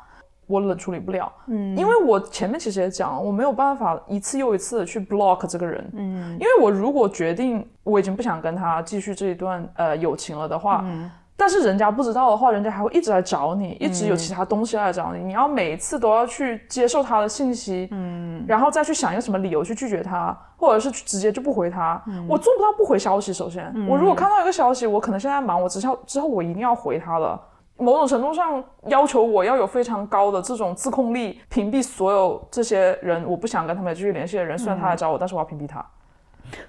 [0.46, 11.10] 我冷处理不了，嗯，因为我前面其实也讲了，我没有办法一次又一次的去 block 这个人，嗯，因为我如果决定我已经不想跟他继续这一段呃友情了的话，嗯。
[11.42, 15.24] 但是人家不知道的话，人家还会一直来找你，一直有其他东西来找你。
[15.24, 22.00] 你要每一次都要去接受他的信息，嗯，然后再去想一个什么理由去拒绝他，或者是直接就不回他。
[22.30, 23.34] 我做不到不回消息。
[23.34, 27.42] 首先，我如果看到一个消息，我可能现在忙，我之后之后我一定要回他了。
[27.78, 34.56] 某种程度上要求我要有非常高的这种自控力，屏蔽所有这些人，我不想跟他们继续联系的人。
[34.56, 35.84] 虽然他来找我，但是我要屏蔽他。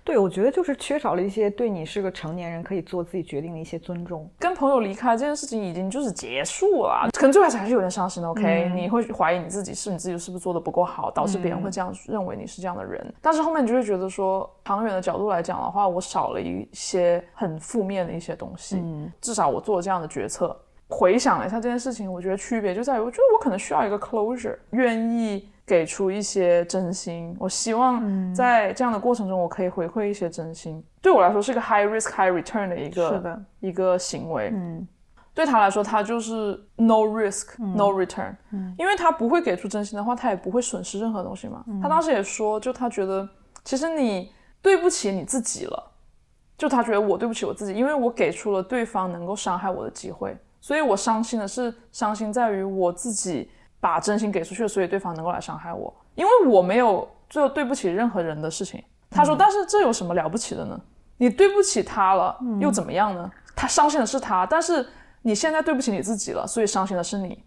[0.04, 4.28] 对，我觉得就是缺少了一些对你是个成年人可以做自己决定的一些尊重。
[4.38, 8.28] 跟朋友离开这件事情已经就是结束了，可能最开始还是有点伤心的。
[8.28, 13.14] OK，你会怀疑你自己是你自己是不是做的不够好，导致别人会这样认为你是这样的人。
[13.20, 18.76] 但是后面你就会觉得说，长远的角度来讲的话，我少了一些很负面的一些东西。
[18.76, 20.56] 嗯，至少我做了这样的决策。
[20.88, 25.48] 回想了一下这件事情，我觉得区别就在于，我觉得我可能需要一个 closure，愿意。
[25.64, 30.82] 给出一些真心，我希望在这样的过程中，我可以回馈一些真心。
[31.00, 34.50] 对我来说，是一个 high risk high return 的一个一个行为。
[34.52, 34.86] 嗯，
[35.32, 38.34] 对他来说，他就是 no risk no return。
[38.50, 41.64] 嗯，因为他不会给出真心的话，他也不会损失任何东西嘛。
[41.80, 43.28] 他当时也说，就他觉得
[43.64, 45.92] 其实你对不起你自己了，
[46.58, 53.48] 就他觉得我对不起我自己，因为我给出了对方能够伤害我的机会，所以我伤心的是伤心在于我自己。
[53.82, 58.80] 把真心给出去了，所以对方能够来伤害我，因为我没有做对不起任何人的事情。
[59.10, 60.80] 他说：“但是这有什么了不起的呢？
[61.16, 63.28] 你对不起他了，又怎么样呢？
[63.56, 64.86] 他伤心的是他，但是
[65.22, 67.42] 你现在对不起你自己了，所以伤心的是你。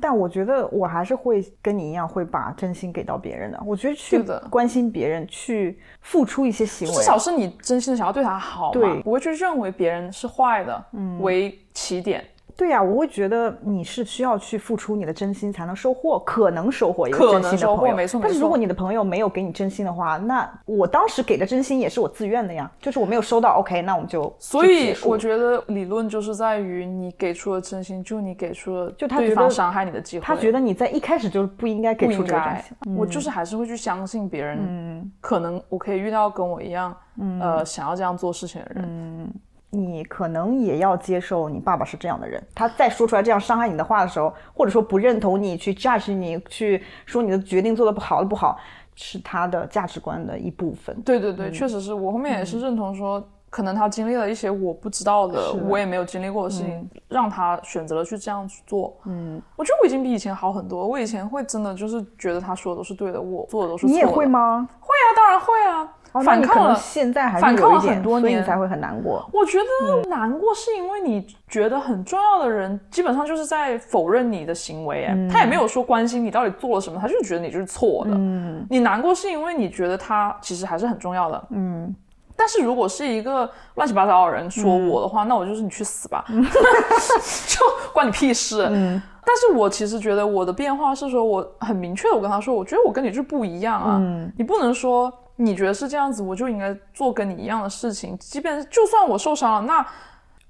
[0.00, 3.62] 但我觉得我还是会跟你一样，会把真心给到别人的。
[3.66, 10.84] 我觉得去关心别人，去付出一些行为，至少是你真心的想要对他好嘛，不会去认为别人是坏的
[11.20, 12.24] 为起点。
[12.56, 17.96] 对呀，我会觉得你是需要去付出你的真心才能收获，可能收获一个真心的朋友。
[17.96, 23.58] 没错，但是如果你的朋友没有给你真心的话，那我当时给的真心也是我自愿的呀，就是我没有收到。
[23.58, 30.24] OK，那我们就所以我觉得理论就是在于你给出了真心，就你给出了就他对方伤害你的机会。
[30.24, 32.96] 他觉得你在一开始就不应该给出这个真心。
[32.96, 36.94] 我就是还是会去相信别人，嗯，可能我可以遇到跟我一样，
[37.40, 39.32] 呃，想要这样做事情的人，嗯。
[39.74, 48.58] 你可能也要接受你爸爸是这样的人，他再说出来这样伤害你的话的时候，或者说不认同你去 judge 你，去说你的决定做的不好的不好，
[48.94, 50.94] 是他的价值观的一部分。
[51.02, 58.94] 对对对，确实是我后面也是认同说，可能他经历了一些我不知道的，我也没有经历过的事情，让他选择了去这样去做。
[59.06, 60.86] 嗯，我觉得我已经比以前好很多。
[60.86, 63.92] 我以前会真的就是觉得他说的都是对的，我做的都是错的。
[63.94, 64.68] 你也会吗？
[64.80, 65.96] 会啊，当然会啊。
[66.20, 69.24] 反抗了，现在还反抗了很多年，才会很难过。
[69.32, 75.04] 我觉得难过是因为你觉得很重要的人，基本上就是在否认你的行为。
[75.04, 78.10] 哎，他也没有说关心你到底做了什么，他就是觉得你就是错的。
[78.14, 81.44] 嗯，你难过是因为你觉得他其实还是很重要的。
[81.50, 81.94] 嗯，
[82.36, 87.60] 但是如果是一个乱七八糟的人说我的话，那我就是你去死吧， 就
[87.92, 88.68] 关你屁事。
[88.70, 93.96] 嗯，但是我其实觉得我的变化是说，我很明确的，我跟他说，我觉得我跟你就是不一样啊。
[93.98, 95.10] 嗯，你不能说。
[95.36, 98.16] 你觉得是这样子，我就应该做跟你一样的事情。
[98.18, 99.86] 即便就算我受伤了，那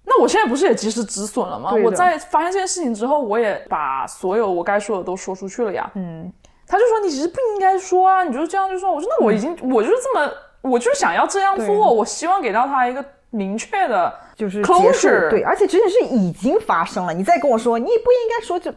[0.05, 1.72] 那我现在不是也及时止损了吗？
[1.85, 5.91] 我在发现这件事情之后，我也把所有我该说的都说出去了呀。
[5.95, 6.30] 嗯，
[6.66, 8.93] 他就说你其实不应该说啊，你就是这样就说。
[8.93, 11.93] 我说那我已经我就是这么，我就是想要这样做。
[11.93, 15.09] 我希望给到他一个明确的，就是结束。
[15.30, 18.74] 对，而且这件事已经发生了，你再跟我说，你也不应该说，就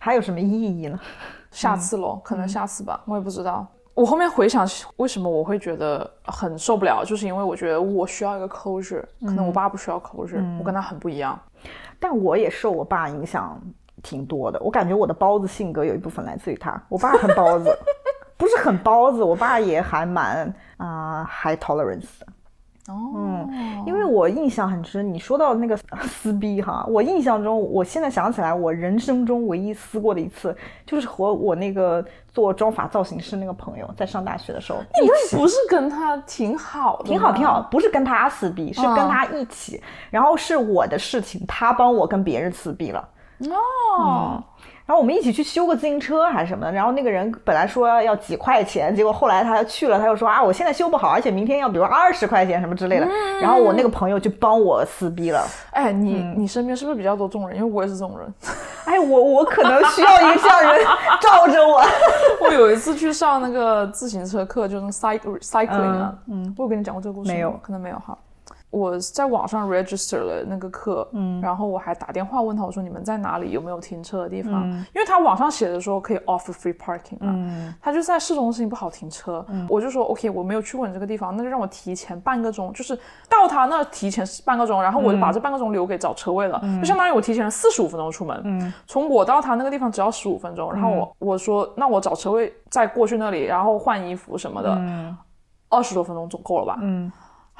[0.00, 0.98] 还有什么意义呢？
[1.50, 3.66] 下次喽，可能下次吧，我也不知道。
[3.98, 4.64] 我后面回想，
[4.98, 11.36] 为什么我会觉得很受不了，就是因为我觉得我需要一个 closure，可能我爸不需要 closure，我跟他很不一样。
[11.98, 13.60] 但我也受我爸影响
[14.00, 16.80] 挺多的，我感觉我的包子性格有一部分来自于他。
[16.88, 17.76] 我爸很包子，
[18.38, 22.26] 不是很包子，我爸也还蛮啊 high tolerance 的。
[22.88, 34.78] 哦，嗯，因为我印象很深，你说到那个撕逼哈，我印象中，我现在想起来，我人生中唯一撕过的一次，就是和我那个做妆发造型师那个朋友在上大学的时候。
[35.02, 43.08] 你不是跟他挺好，挺好，挺好，不是跟他撕逼，是跟他一起，然后是我的事情，他帮我跟别人撕逼了。
[43.50, 44.42] 哦。
[44.88, 53.06] 然后我们一起去修个自行车还是什么的，然后那个人本来说要几块钱，结果后来他去了，他又说啊，我现在修不好，而且明天要比如二十块钱什么之类的。
[53.38, 55.46] 然后我那个朋友就帮我撕逼了。
[55.72, 57.58] 哎，你你身边是不是比较多这种人？
[57.58, 58.34] 因为我也是这种人。
[58.86, 60.86] 哎，我我可能需要一个这样人
[61.20, 61.84] 罩着我。
[62.40, 66.14] 我有一次去上那个自行车课，就是 cycle cycling 啊。
[66.30, 67.50] 嗯，我有跟你讲过这个故事没有？
[67.62, 68.16] 可能没有哈。
[68.70, 74.68] 我在网上 register 了那个课，嗯，然后我还打电话问他，我说你们在哪里，有没有停车的地方？
[74.94, 82.94] 因为他网上写的说可以 offer free parking 嗯，他就在市中心不好停车，我就说 OK，我没有去过你这个地方，那就让我提前半个钟，就是
[83.28, 94.78] 到他那提前半个钟，然后我就把这半个钟留给找车位了，就相当于我提前了四十五分钟出门，嗯，从我到他那个地方只要十五分钟，然后我我说那我找车位再过去那里，然后换衣服什么的，
[95.70, 96.78] 二十多分钟总够了吧？
[96.82, 97.10] 嗯。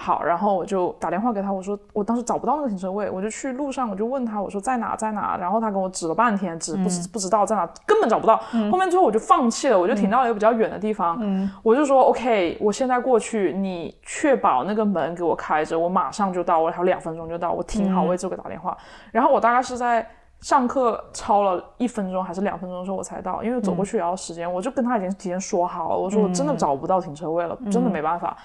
[0.01, 5.36] 好，然后我就打电话给他，我说我当时找不到那个停车位，我就去路上，我就问他，我说在哪，在哪？
[5.36, 8.36] 然后他跟我指了半天，指不不知道在哪，根本找不到。
[8.70, 11.18] 后面最后我就放弃了，我就停到了一个比较远的地方，
[11.64, 18.78] 我就说 OK，我现在过去，你确保那个门给我开着，我马上就到，我还有两分钟就到，我停好位置给打电话。
[19.11, 20.07] 然后我大概是在
[20.40, 28.36] 上课超了一分钟还是两分钟的时候我才到，因为走过去也要时间，我就跟他已经提前说好了，我说我真的找不到停车位了，真的没办法。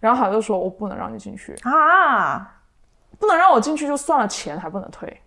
[0.00, 2.50] 然后他就说：“我不能让你进去啊，
[3.18, 5.20] 不能让我进去就算了，钱还不能退。”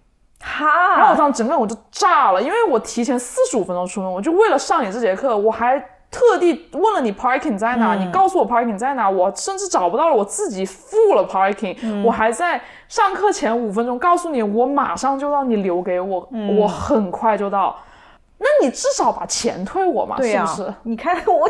[0.44, 5.80] 哈，然后我当时整个人我就炸了，因为我提前四十五分钟出门，我就为了上你这节课，我还
[6.12, 12.60] 特地问了你 parking 在哪，你告诉我 parking 在哪，我甚至找不到了，我自己付了 parking，我还在
[12.90, 16.28] 上课前五分钟告诉你，我马上就到，你留给我，
[16.60, 17.78] 我很快就到，
[18.40, 20.74] 那你至少把钱退我嘛，是不是？
[20.84, 21.50] 你看我。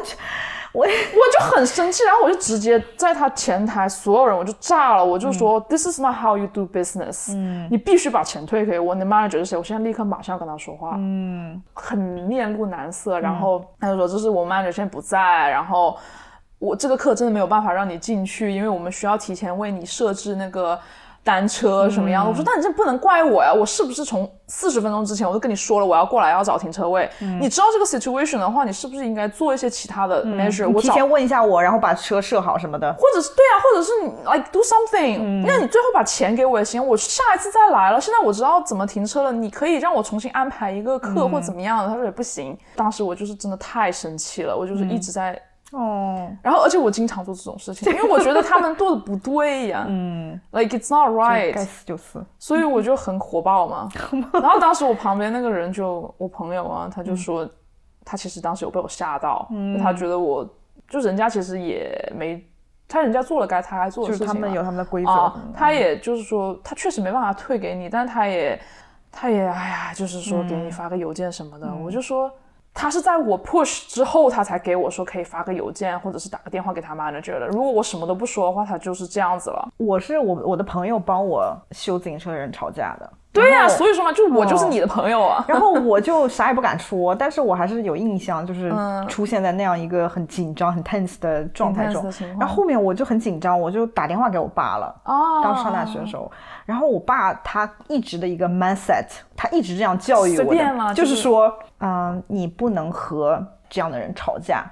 [0.74, 8.96] 我 我就很生气，然后我就直接在他前台所有人我就炸了，我就说 This is not how you do business，嗯，你必须把钱退给我。
[8.96, 9.58] 你 manager 是谁？
[9.58, 15.96] 我现在立刻马上跟他说话，嗯，很面露难色，然后他就说这是我 manager 现在不在，然后
[16.60, 20.80] 我这个课真的没有办法让你进去，因为我们需要提前为你设置那个。
[21.24, 22.30] 单车什么样的。
[22.30, 27.10] 我说那你这不能怪我呀，我是不是从四十分钟之前我就跟你说了我要过来要找停车位？
[27.40, 30.70] 你知道这个 situation 的话，你是不是应该做一些其他的 measure？
[30.70, 38.02] 我提前问一下我，然后把车设好什么的，或者是对啊，或者是你 like do something，那你最后把钱给我也行，我下一次再来了。
[38.02, 41.88] 现在我知道怎么停车了，你可以让我重新安排一个课或怎么样的。
[41.88, 45.42] 他说也不行，当时我就是真的太生气了，我就是一直在。
[45.74, 49.86] 哦，然后而且我经常做这种事情， 因为我觉得他们做的不对呀。
[49.88, 52.24] 嗯，like it's not right，该死就是。
[52.38, 53.90] 所以我就很火爆嘛。
[54.34, 57.50] 然后当时我旁边那个人就我朋友啊，他就说
[58.06, 59.50] 他其实当时有被我吓到，
[59.82, 60.48] 他觉得我
[60.88, 62.48] 就人家其实也没
[62.88, 65.34] 他人家做了该他该做的事情，他们有他们的规则。
[65.56, 68.62] 他也就是说他确实没办法退给你，但他也
[69.12, 72.32] 他也哎呀，就是说给你发个邮件什么的，我就说。
[72.74, 77.48] 他是在我 push 之后，他才给我说可以发个邮件，或者是打个电话给他妈那觉得。
[77.48, 79.70] 如果我什么都不说的话，他就是这样子了。
[79.78, 83.10] 我是我我的朋友帮我修自行车的人吵架的。
[83.34, 85.44] 对呀，所以说嘛，就我就是你的朋友啊。
[85.50, 88.72] 然后我就啥也不敢说，但是我还是有印象，就是
[89.10, 92.06] 出现在那样一个很紧张、很 tense 的状态中。
[92.40, 94.96] 然后后面我就很紧张，我就打电话给我爸了。
[95.06, 95.42] 哦。
[95.44, 96.32] 刚上大学的时候，
[96.66, 104.64] 然后我爸他一直的一个 mindset，他一直这样教育我的，就是说，嗯，你不能和这样的人吵架。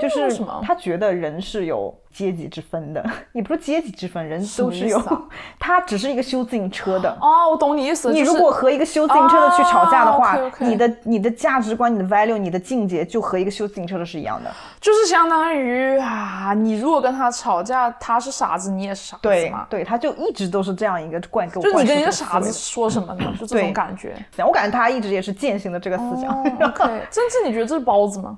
[0.00, 5.00] 就是他觉得人是有阶级之分的， 也不是阶级之分，人都是有。
[5.60, 7.08] 他只是一个修自行车的。
[7.20, 8.12] 哦，我懂你意思。
[8.12, 14.50] 你如果和一个修自行车的去吵架的话，你的你的价值观、你的 value、你的境界就和一个修自行车的是一样的。
[14.80, 21.62] 就是相当于啊，你如果跟他吵架，他是傻子，你也是傻子对对，他就一直都是这样一个灌给我。
[21.62, 23.32] 就你跟一个傻子说什么呢？
[23.38, 24.16] 就这种感觉。
[24.38, 26.28] 我感觉他一直也是践行的这个思想。
[26.42, 28.36] OK，真正你觉得这是包子吗？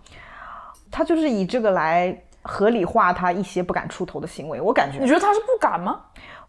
[0.92, 2.12] 他就是以这个来
[2.42, 4.98] 合理化他一些不敢出头的行为，我感觉。
[4.98, 6.00] 你觉得他是不敢吗？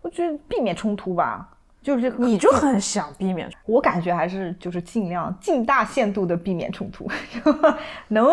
[0.02, 1.48] 我觉得避免冲突吧，
[1.82, 3.50] 就是你就很想避免。
[3.66, 7.08] 我感觉还是就是尽量尽大限度的避免冲突，
[8.10, 8.28] 能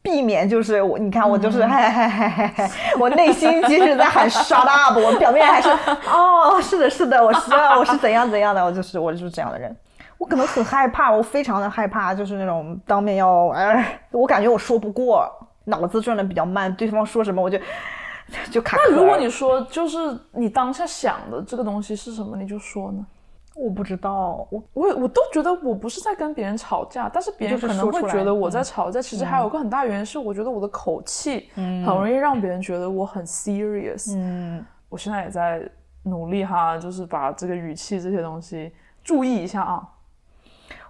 [0.00, 5.68] 避免就是我，你看我就是嗨嗨嗨嗨嗨，我内心即使在喊 shut up，我表面还是
[6.08, 9.76] 哦，是的，是的，我是我是怎样怎样的，我就是我就是这样的人。
[10.18, 15.28] 我可能很害怕，我非常的害怕，就是那种当面要哎，我感觉我说不过。
[15.68, 17.58] 脑子转的比较慢，对方说什么我就
[18.50, 18.76] 就卡。
[18.76, 23.06] 那如果你说就是你当下想的这个东西是什么，你就说呢？
[23.54, 29.02] 我不知道，我我我都觉得我不是在跟别人吵架，但是别人可能会觉得我在吵架。
[29.02, 34.14] 其实还有个很大原因是，我觉得我的口气很容易让别人觉得我很 serious。
[34.16, 35.68] 嗯，我现在也在
[36.04, 39.82] 努力哈，就是把这个语气这些东西注意一下啊。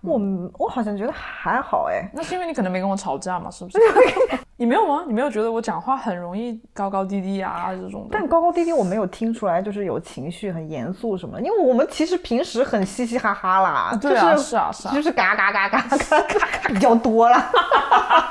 [0.03, 0.20] 我
[0.59, 3.79] 我好像觉得还好哎，那是因为你可能没跟我吵架嘛，是不是？
[4.59, 5.05] 你没有吗？
[5.07, 8.09] 你没有觉得我讲话很容易高高低低啊这种？
[8.11, 11.41] 但高高低低我没有听出来，就是有情绪、很严肃什么。
[11.41, 17.41] 因为我们其实平时很嘻嘻哈哈啦，对啊，是啊，是啊，就是嘎嘎嘎嘎嘎嘎比较多了。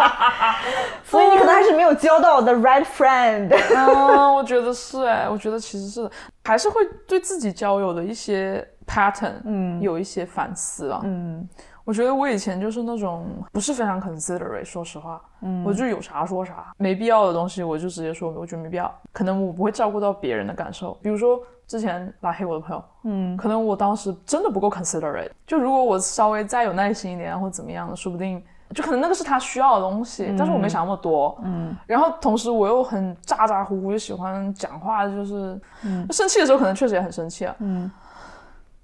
[1.03, 3.55] 所以你可能还是没有交到我的 right friend。
[3.73, 6.11] 嗯，我觉得是哎，我觉得其实是
[6.43, 8.67] 还是会对自己交友的一些。
[8.88, 11.45] pattern，嗯，有一些反思啊，嗯，
[11.88, 28.43] 我觉得我以前就是那种不是非常 considerate，说实话，嗯，我就有啥说啥，没必要的东西我就直接说，我觉得没必要，可能我不会照顾到别人的感受，比如说之前拉黑我的朋友，嗯，可能我当时真的不够 considerate，就如果我稍微再有耐心一点或怎么样的，说不定
[28.75, 37.89] 就可能那个是他需要的东西，但是我没想那么多，嗯，然后同时我又很咋咋呼呼，就喜欢讲话，就是，嗯，生气的时候可能确实也很生气啊，嗯。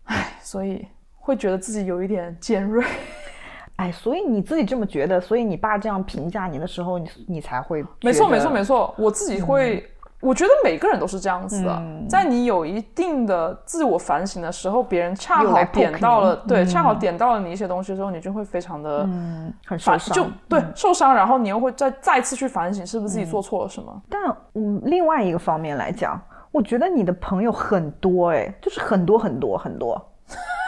[0.05, 0.85] 唉，所以
[1.23, 2.85] 会觉得自己有一点尖锐。
[3.77, 8.93] 哎，所以你自己这么觉得，所以你爸这样评价你的时候，你你才会没错，没错，没错。
[8.97, 9.83] 我自己会，
[10.19, 11.81] 我觉得每个人都是这样子的。
[12.07, 24.01] 在你有一定的自我反省的时候，别人恰好点到了，对，恰好点到了你一些东西的时候，你就会非常的嗯很受伤，就对受伤，然后你又会再再次去反省，是不是自己做错了什么？
[24.07, 24.21] 但
[24.53, 26.21] 嗯，另外一个方面来讲。
[26.51, 29.99] 我觉得你的朋友很多哎，就是很多很多很多，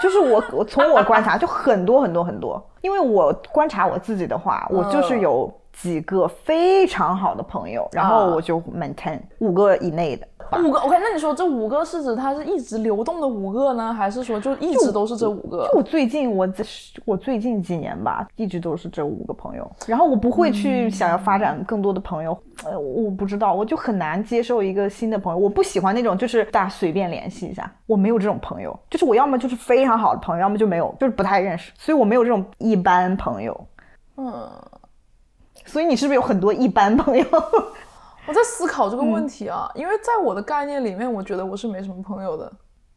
[0.05, 5.51] 就是我我从我观察就很多很多很多，因为我观察我自己的话，我就是有
[5.81, 10.27] 几个非常好的朋友，然后我就 maintain 五个以内的。
[10.63, 15.67] 五个，OK，那你说这五个是指它是一直流动的五个呢，还是说就一直都是这五个？
[15.71, 16.63] 就我最近我这
[17.03, 33.67] 我最近几年吧，一直都是这五个朋友，然后我不会去想要发展更多的朋友，呃，我不知道，我就很难接受一个新的朋友，我不喜欢那种就是大家随便联系一下，我没有这种朋友，就是我要么就是非常好的朋友，要么就没有，就是不太认识，所以我没有这种一般朋友。
[34.17, 34.49] 嗯，
[35.65, 37.25] 所以你是不是有很多一般朋友？
[38.27, 42.51] 我在思考这个问题啊，因为在我的概念里面，我觉得我是没什么朋友的。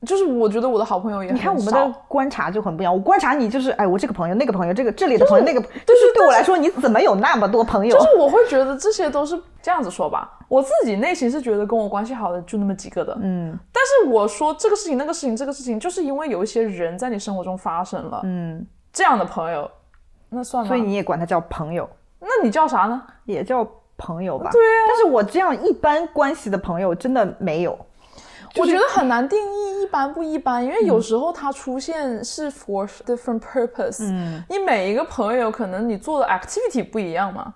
[0.07, 2.95] 就是我觉得我的好朋友也你看我们的观察就很不一样。
[2.95, 7.99] 我观察你就是，哎，我这个朋友那个朋友，这个这里的朋友那个，就是对我来说，你怎么有那么多朋友？
[7.99, 13.59] 就是我会觉得这些都是这样子说吧，我自己内心是觉得跟我关系好的就那么几个的，嗯。
[13.73, 19.69] 但是我说这个事情那个事情这个事情，就是因为有一些人在你生活中发生了，嗯，这样的朋友，
[20.29, 20.69] 那算了。
[20.69, 21.91] 所以你也管他叫朋友？
[22.21, 23.03] 那你叫啥呢？
[23.25, 23.67] 也叫
[23.97, 24.51] 朋友吧。
[24.51, 24.81] 对啊。
[24.89, 27.79] 但是我这样一般关系的朋友真的没有。
[28.57, 33.99] 我觉得很难定义一般不一般，因为有时候它出现是 for different purpose。
[34.01, 37.55] 嗯，你每一个朋友可能你做的 activity 不一样嘛。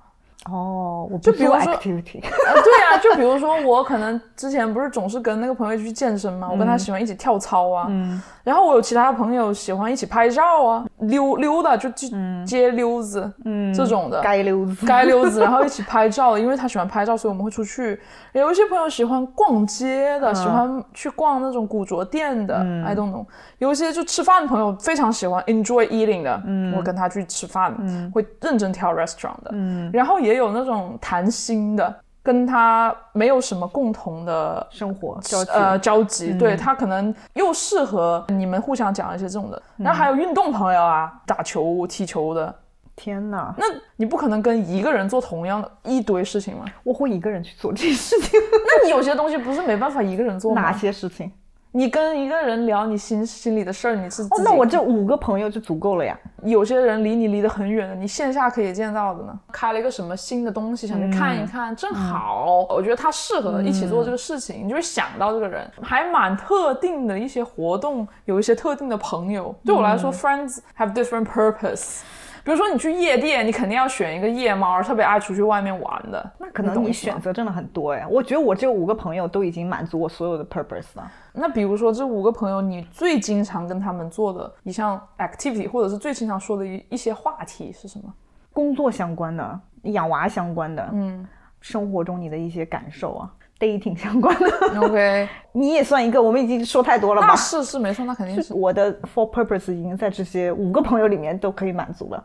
[0.51, 7.86] 哦，我就比如说 对啊，就比如说我可能之前不是总是跟那个朋友去健身嘛，我跟他喜欢一起跳操啊。
[7.88, 8.20] 嗯。
[8.43, 12.09] 然后我有其他朋友喜欢一起拍照啊，溜溜达就去
[12.45, 18.01] 街溜子，嗯，这种的街溜子，街溜子，然后一起拍照，因为他喜欢拍照，所以我们会出去。
[18.32, 23.24] 有一些朋友喜欢逛街的，喜欢去逛那种古着店的，I don't know。
[23.59, 29.88] 有一些就吃饭的朋友非常喜欢 enjoy eating 的，嗯，我跟他去吃饭，嗯，会认真挑 restaurant 的，嗯。
[29.93, 31.95] 然后也有那种谈心的。
[32.24, 39.61] 跟他没有什么共同的生活交呃交集，对他可能又适合你们互相讲一些这种的。
[39.76, 42.55] 然后还有运动朋友啊，打球、踢球的。
[42.95, 43.64] 天哪，那
[43.97, 46.64] 你不可能跟一个人做同样的一堆事情吗？
[46.85, 48.39] 我会一个人去做这些事情。
[48.68, 50.62] 那你有些东西不是没办法一个人做吗？
[50.62, 51.33] 哪些事情？
[51.75, 56.18] 你跟一个人聊你心心里的事儿，你是哦，那我这五个朋友就足够了呀。
[56.45, 59.33] 有些人离你离得很远的，你线下可以见到的呢。
[59.51, 65.66] 开了一个什么新的东西，想去看一看，正好我觉得他适合一起做这个事情，你就会想到这个人。
[65.81, 69.55] 还蛮特定的一些活动，有一些特定的朋友。
[69.64, 72.01] 对我来说，friends have different purpose。
[72.45, 76.32] 比如说你去夜店，你肯定要选一个夜猫，特别爱出去外面玩的。
[76.38, 81.11] 那可能你选择真的很多哎，我觉得我这五个朋友都已经满足我所有的 purpose 了。
[81.32, 88.12] 那比如说这五个朋友，你最经常跟他们做的一项 activity，或者是最经常说的一一些话题是什么？
[88.53, 91.26] 工作相关的，养娃相关的，嗯，
[91.61, 93.32] 生活中你的一些感受啊
[93.63, 94.81] ，dating 相关的。
[94.81, 97.37] OK， 你也算一个，我们已经说太多了吧？
[97.37, 102.25] 是是没错，那肯定是我的 for purpose 已经在这些五个朋友里面都可以满足了。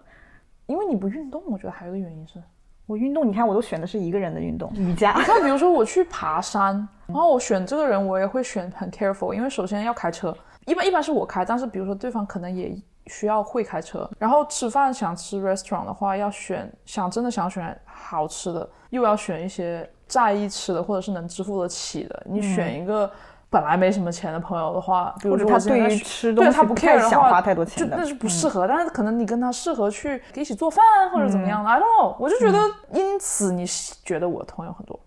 [0.66, 2.42] 因为你不运动，我觉得还有个原因是，
[2.86, 5.14] 我运动，你看我都选的是一个人的运动，瑜伽。
[5.18, 6.76] 你看，比如说我去爬山，
[7.06, 10.36] 然后我选这个人，我也会选很 careful，因为首先要开车，
[10.66, 12.76] 一般一般是我开，但是比如说对方可能也
[13.06, 14.10] 需要会开车。
[14.20, 22.24] 然后吃饭想吃 restaurant 的话，要选想真的想选好吃的，又要选一些在意吃的或者是能支付得起的。
[22.26, 23.10] 你选一个。
[23.50, 28.68] 本来没什么钱的朋友的话，比如说他对于吃东西他不 care 想花太多钱的，那是不适合。
[28.68, 32.14] 但是可能你跟他适合去一起做饭或者怎么样的，I don't know。
[32.20, 32.60] 我就觉得
[32.92, 33.66] 因此你
[34.04, 35.00] 觉得我的朋友很多，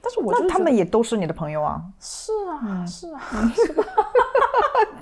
[0.00, 1.82] 但是我那他们也都是你的朋友啊。
[1.98, 3.20] 是啊，是啊。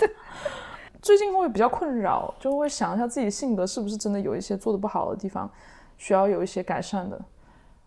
[1.03, 5.51] 最近会比较困扰，就会想一下自己性格是不是真的有一些做的不好的地方，
[5.99, 7.21] 需要有一些改善的。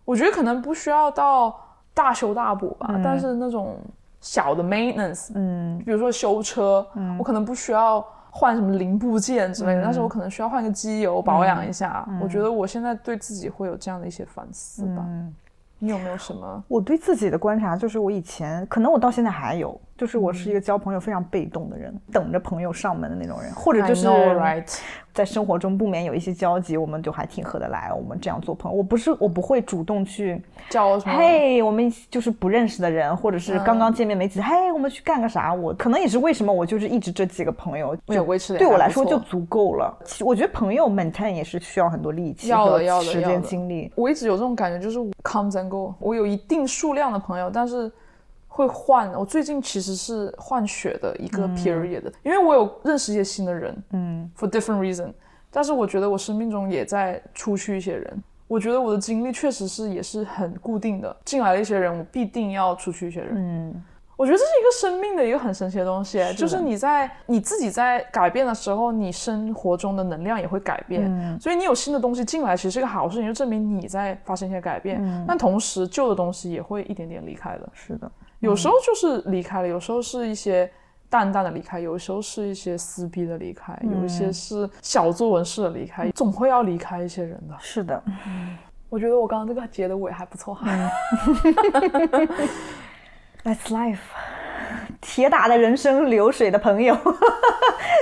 [0.06, 1.60] 我觉得可能不需要到
[1.94, 3.78] 大修大补吧，但是那种。
[4.26, 8.00] 小的 maintenance，嗯，比如说修车，嗯，我可能不需要
[8.32, 12.08] 换什么零部件之类的，但是我可能需要换个机油保养一下。
[12.22, 15.06] 我觉得我现在对自己会有这样的一些反思吧。
[15.78, 16.64] 你有没有什么？
[16.70, 24.10] 我对自己的观察就是，我以前可能我到现在还有，就是我是一个交朋友非常被动的人，等着朋友上门的那种人，或者就是。
[25.14, 27.94] 在生活中不免有一些交集，我们就还挺合得来。
[27.94, 30.42] 我们这样做朋友，我不是我不会主动去
[30.72, 31.16] 交什么。
[31.16, 35.54] 嘿，我们就是不认识的人，或者是刚刚见面没几天，嘿，我们去干个啥？
[35.54, 39.96] 我可能也是为什么我就是一直这几个朋友就维持对我来说就足够了。
[40.04, 43.92] 其实我觉得朋友 maintain 也是需要很多力气要的时间精力。
[43.96, 45.94] 我一直有这种感觉，就是 comes and go。
[46.00, 47.92] 我有一定数量的朋友，但是。
[48.56, 55.12] 会换，我最近其实是换血的一个 period 的，因为我有认识一些新的人，嗯，for different reason，
[55.50, 63.84] 但是我觉得我生命中也在出去一些人，我觉得我的经历确实是也是很固定的，进来了一些人，我必定要出去一些人，嗯，
[64.16, 78.12] 我觉得这是一个生命的一个很神奇的东西，就是你在你自己在改变的时候，你生活中的能量也会改变，所以你有新的东西进来，其实是个好事情，就证明你在发生一些改变，但同时旧的东西也会一点点离开的，是的。
[78.44, 80.70] 有时候就是离开了，有时候是一些
[81.10, 87.56] 淡淡的离开，有时候是一些撕逼的离开，有一些是小作文式的离开，总会要离开一些人的。
[87.60, 88.02] 是的，
[88.90, 90.68] 我觉得我刚刚这个结的尾还不错哈。
[93.46, 94.00] That's life。
[95.00, 96.98] 铁打的人生流水的朋友，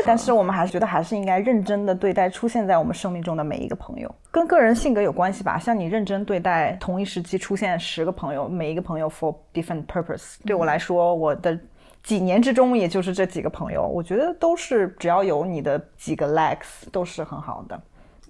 [0.06, 5.58] 但是我们还是觉得还是应该认真的对待出现在我们生命中的每一个朋友，跟个人性格有关系吧。
[5.58, 10.36] 像你认真对待同一时期出现十个朋友，每一个朋友 for different purpose。
[10.46, 11.58] 对我来说，我的
[12.04, 17.82] 几年之中，也就是这几个朋友，我觉得都是只要有你的几个 likes 都是很好的。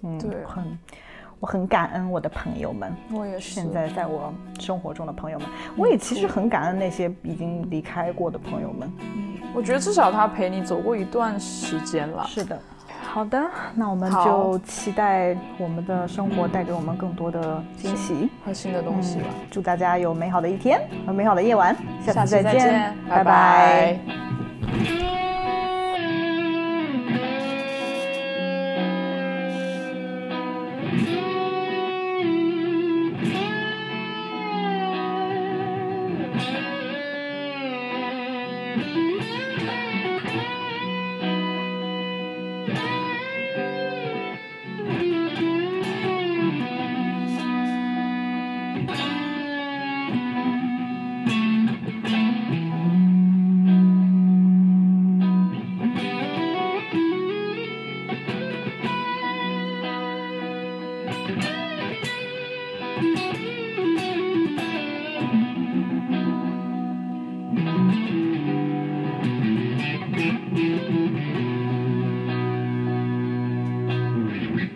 [0.02, 0.78] 嗯，对，很，
[1.42, 2.94] 我很感恩我的朋友们。
[3.10, 3.50] 我也是。
[3.50, 8.88] 现在在我生活中的朋友们，我也其实很感恩那些已经离开过的朋友们。
[9.00, 12.24] 嗯，我觉得至少他陪你走过一段时间了。
[12.28, 12.56] 是的。
[13.02, 13.42] 好的，
[13.74, 19.26] 那我们就期待我们的生活带给我们更多的惊喜和新的东西吧。
[19.50, 21.76] 祝大家有美好的一天和美好的夜晚，
[22.06, 25.11] 下次再见，拜拜。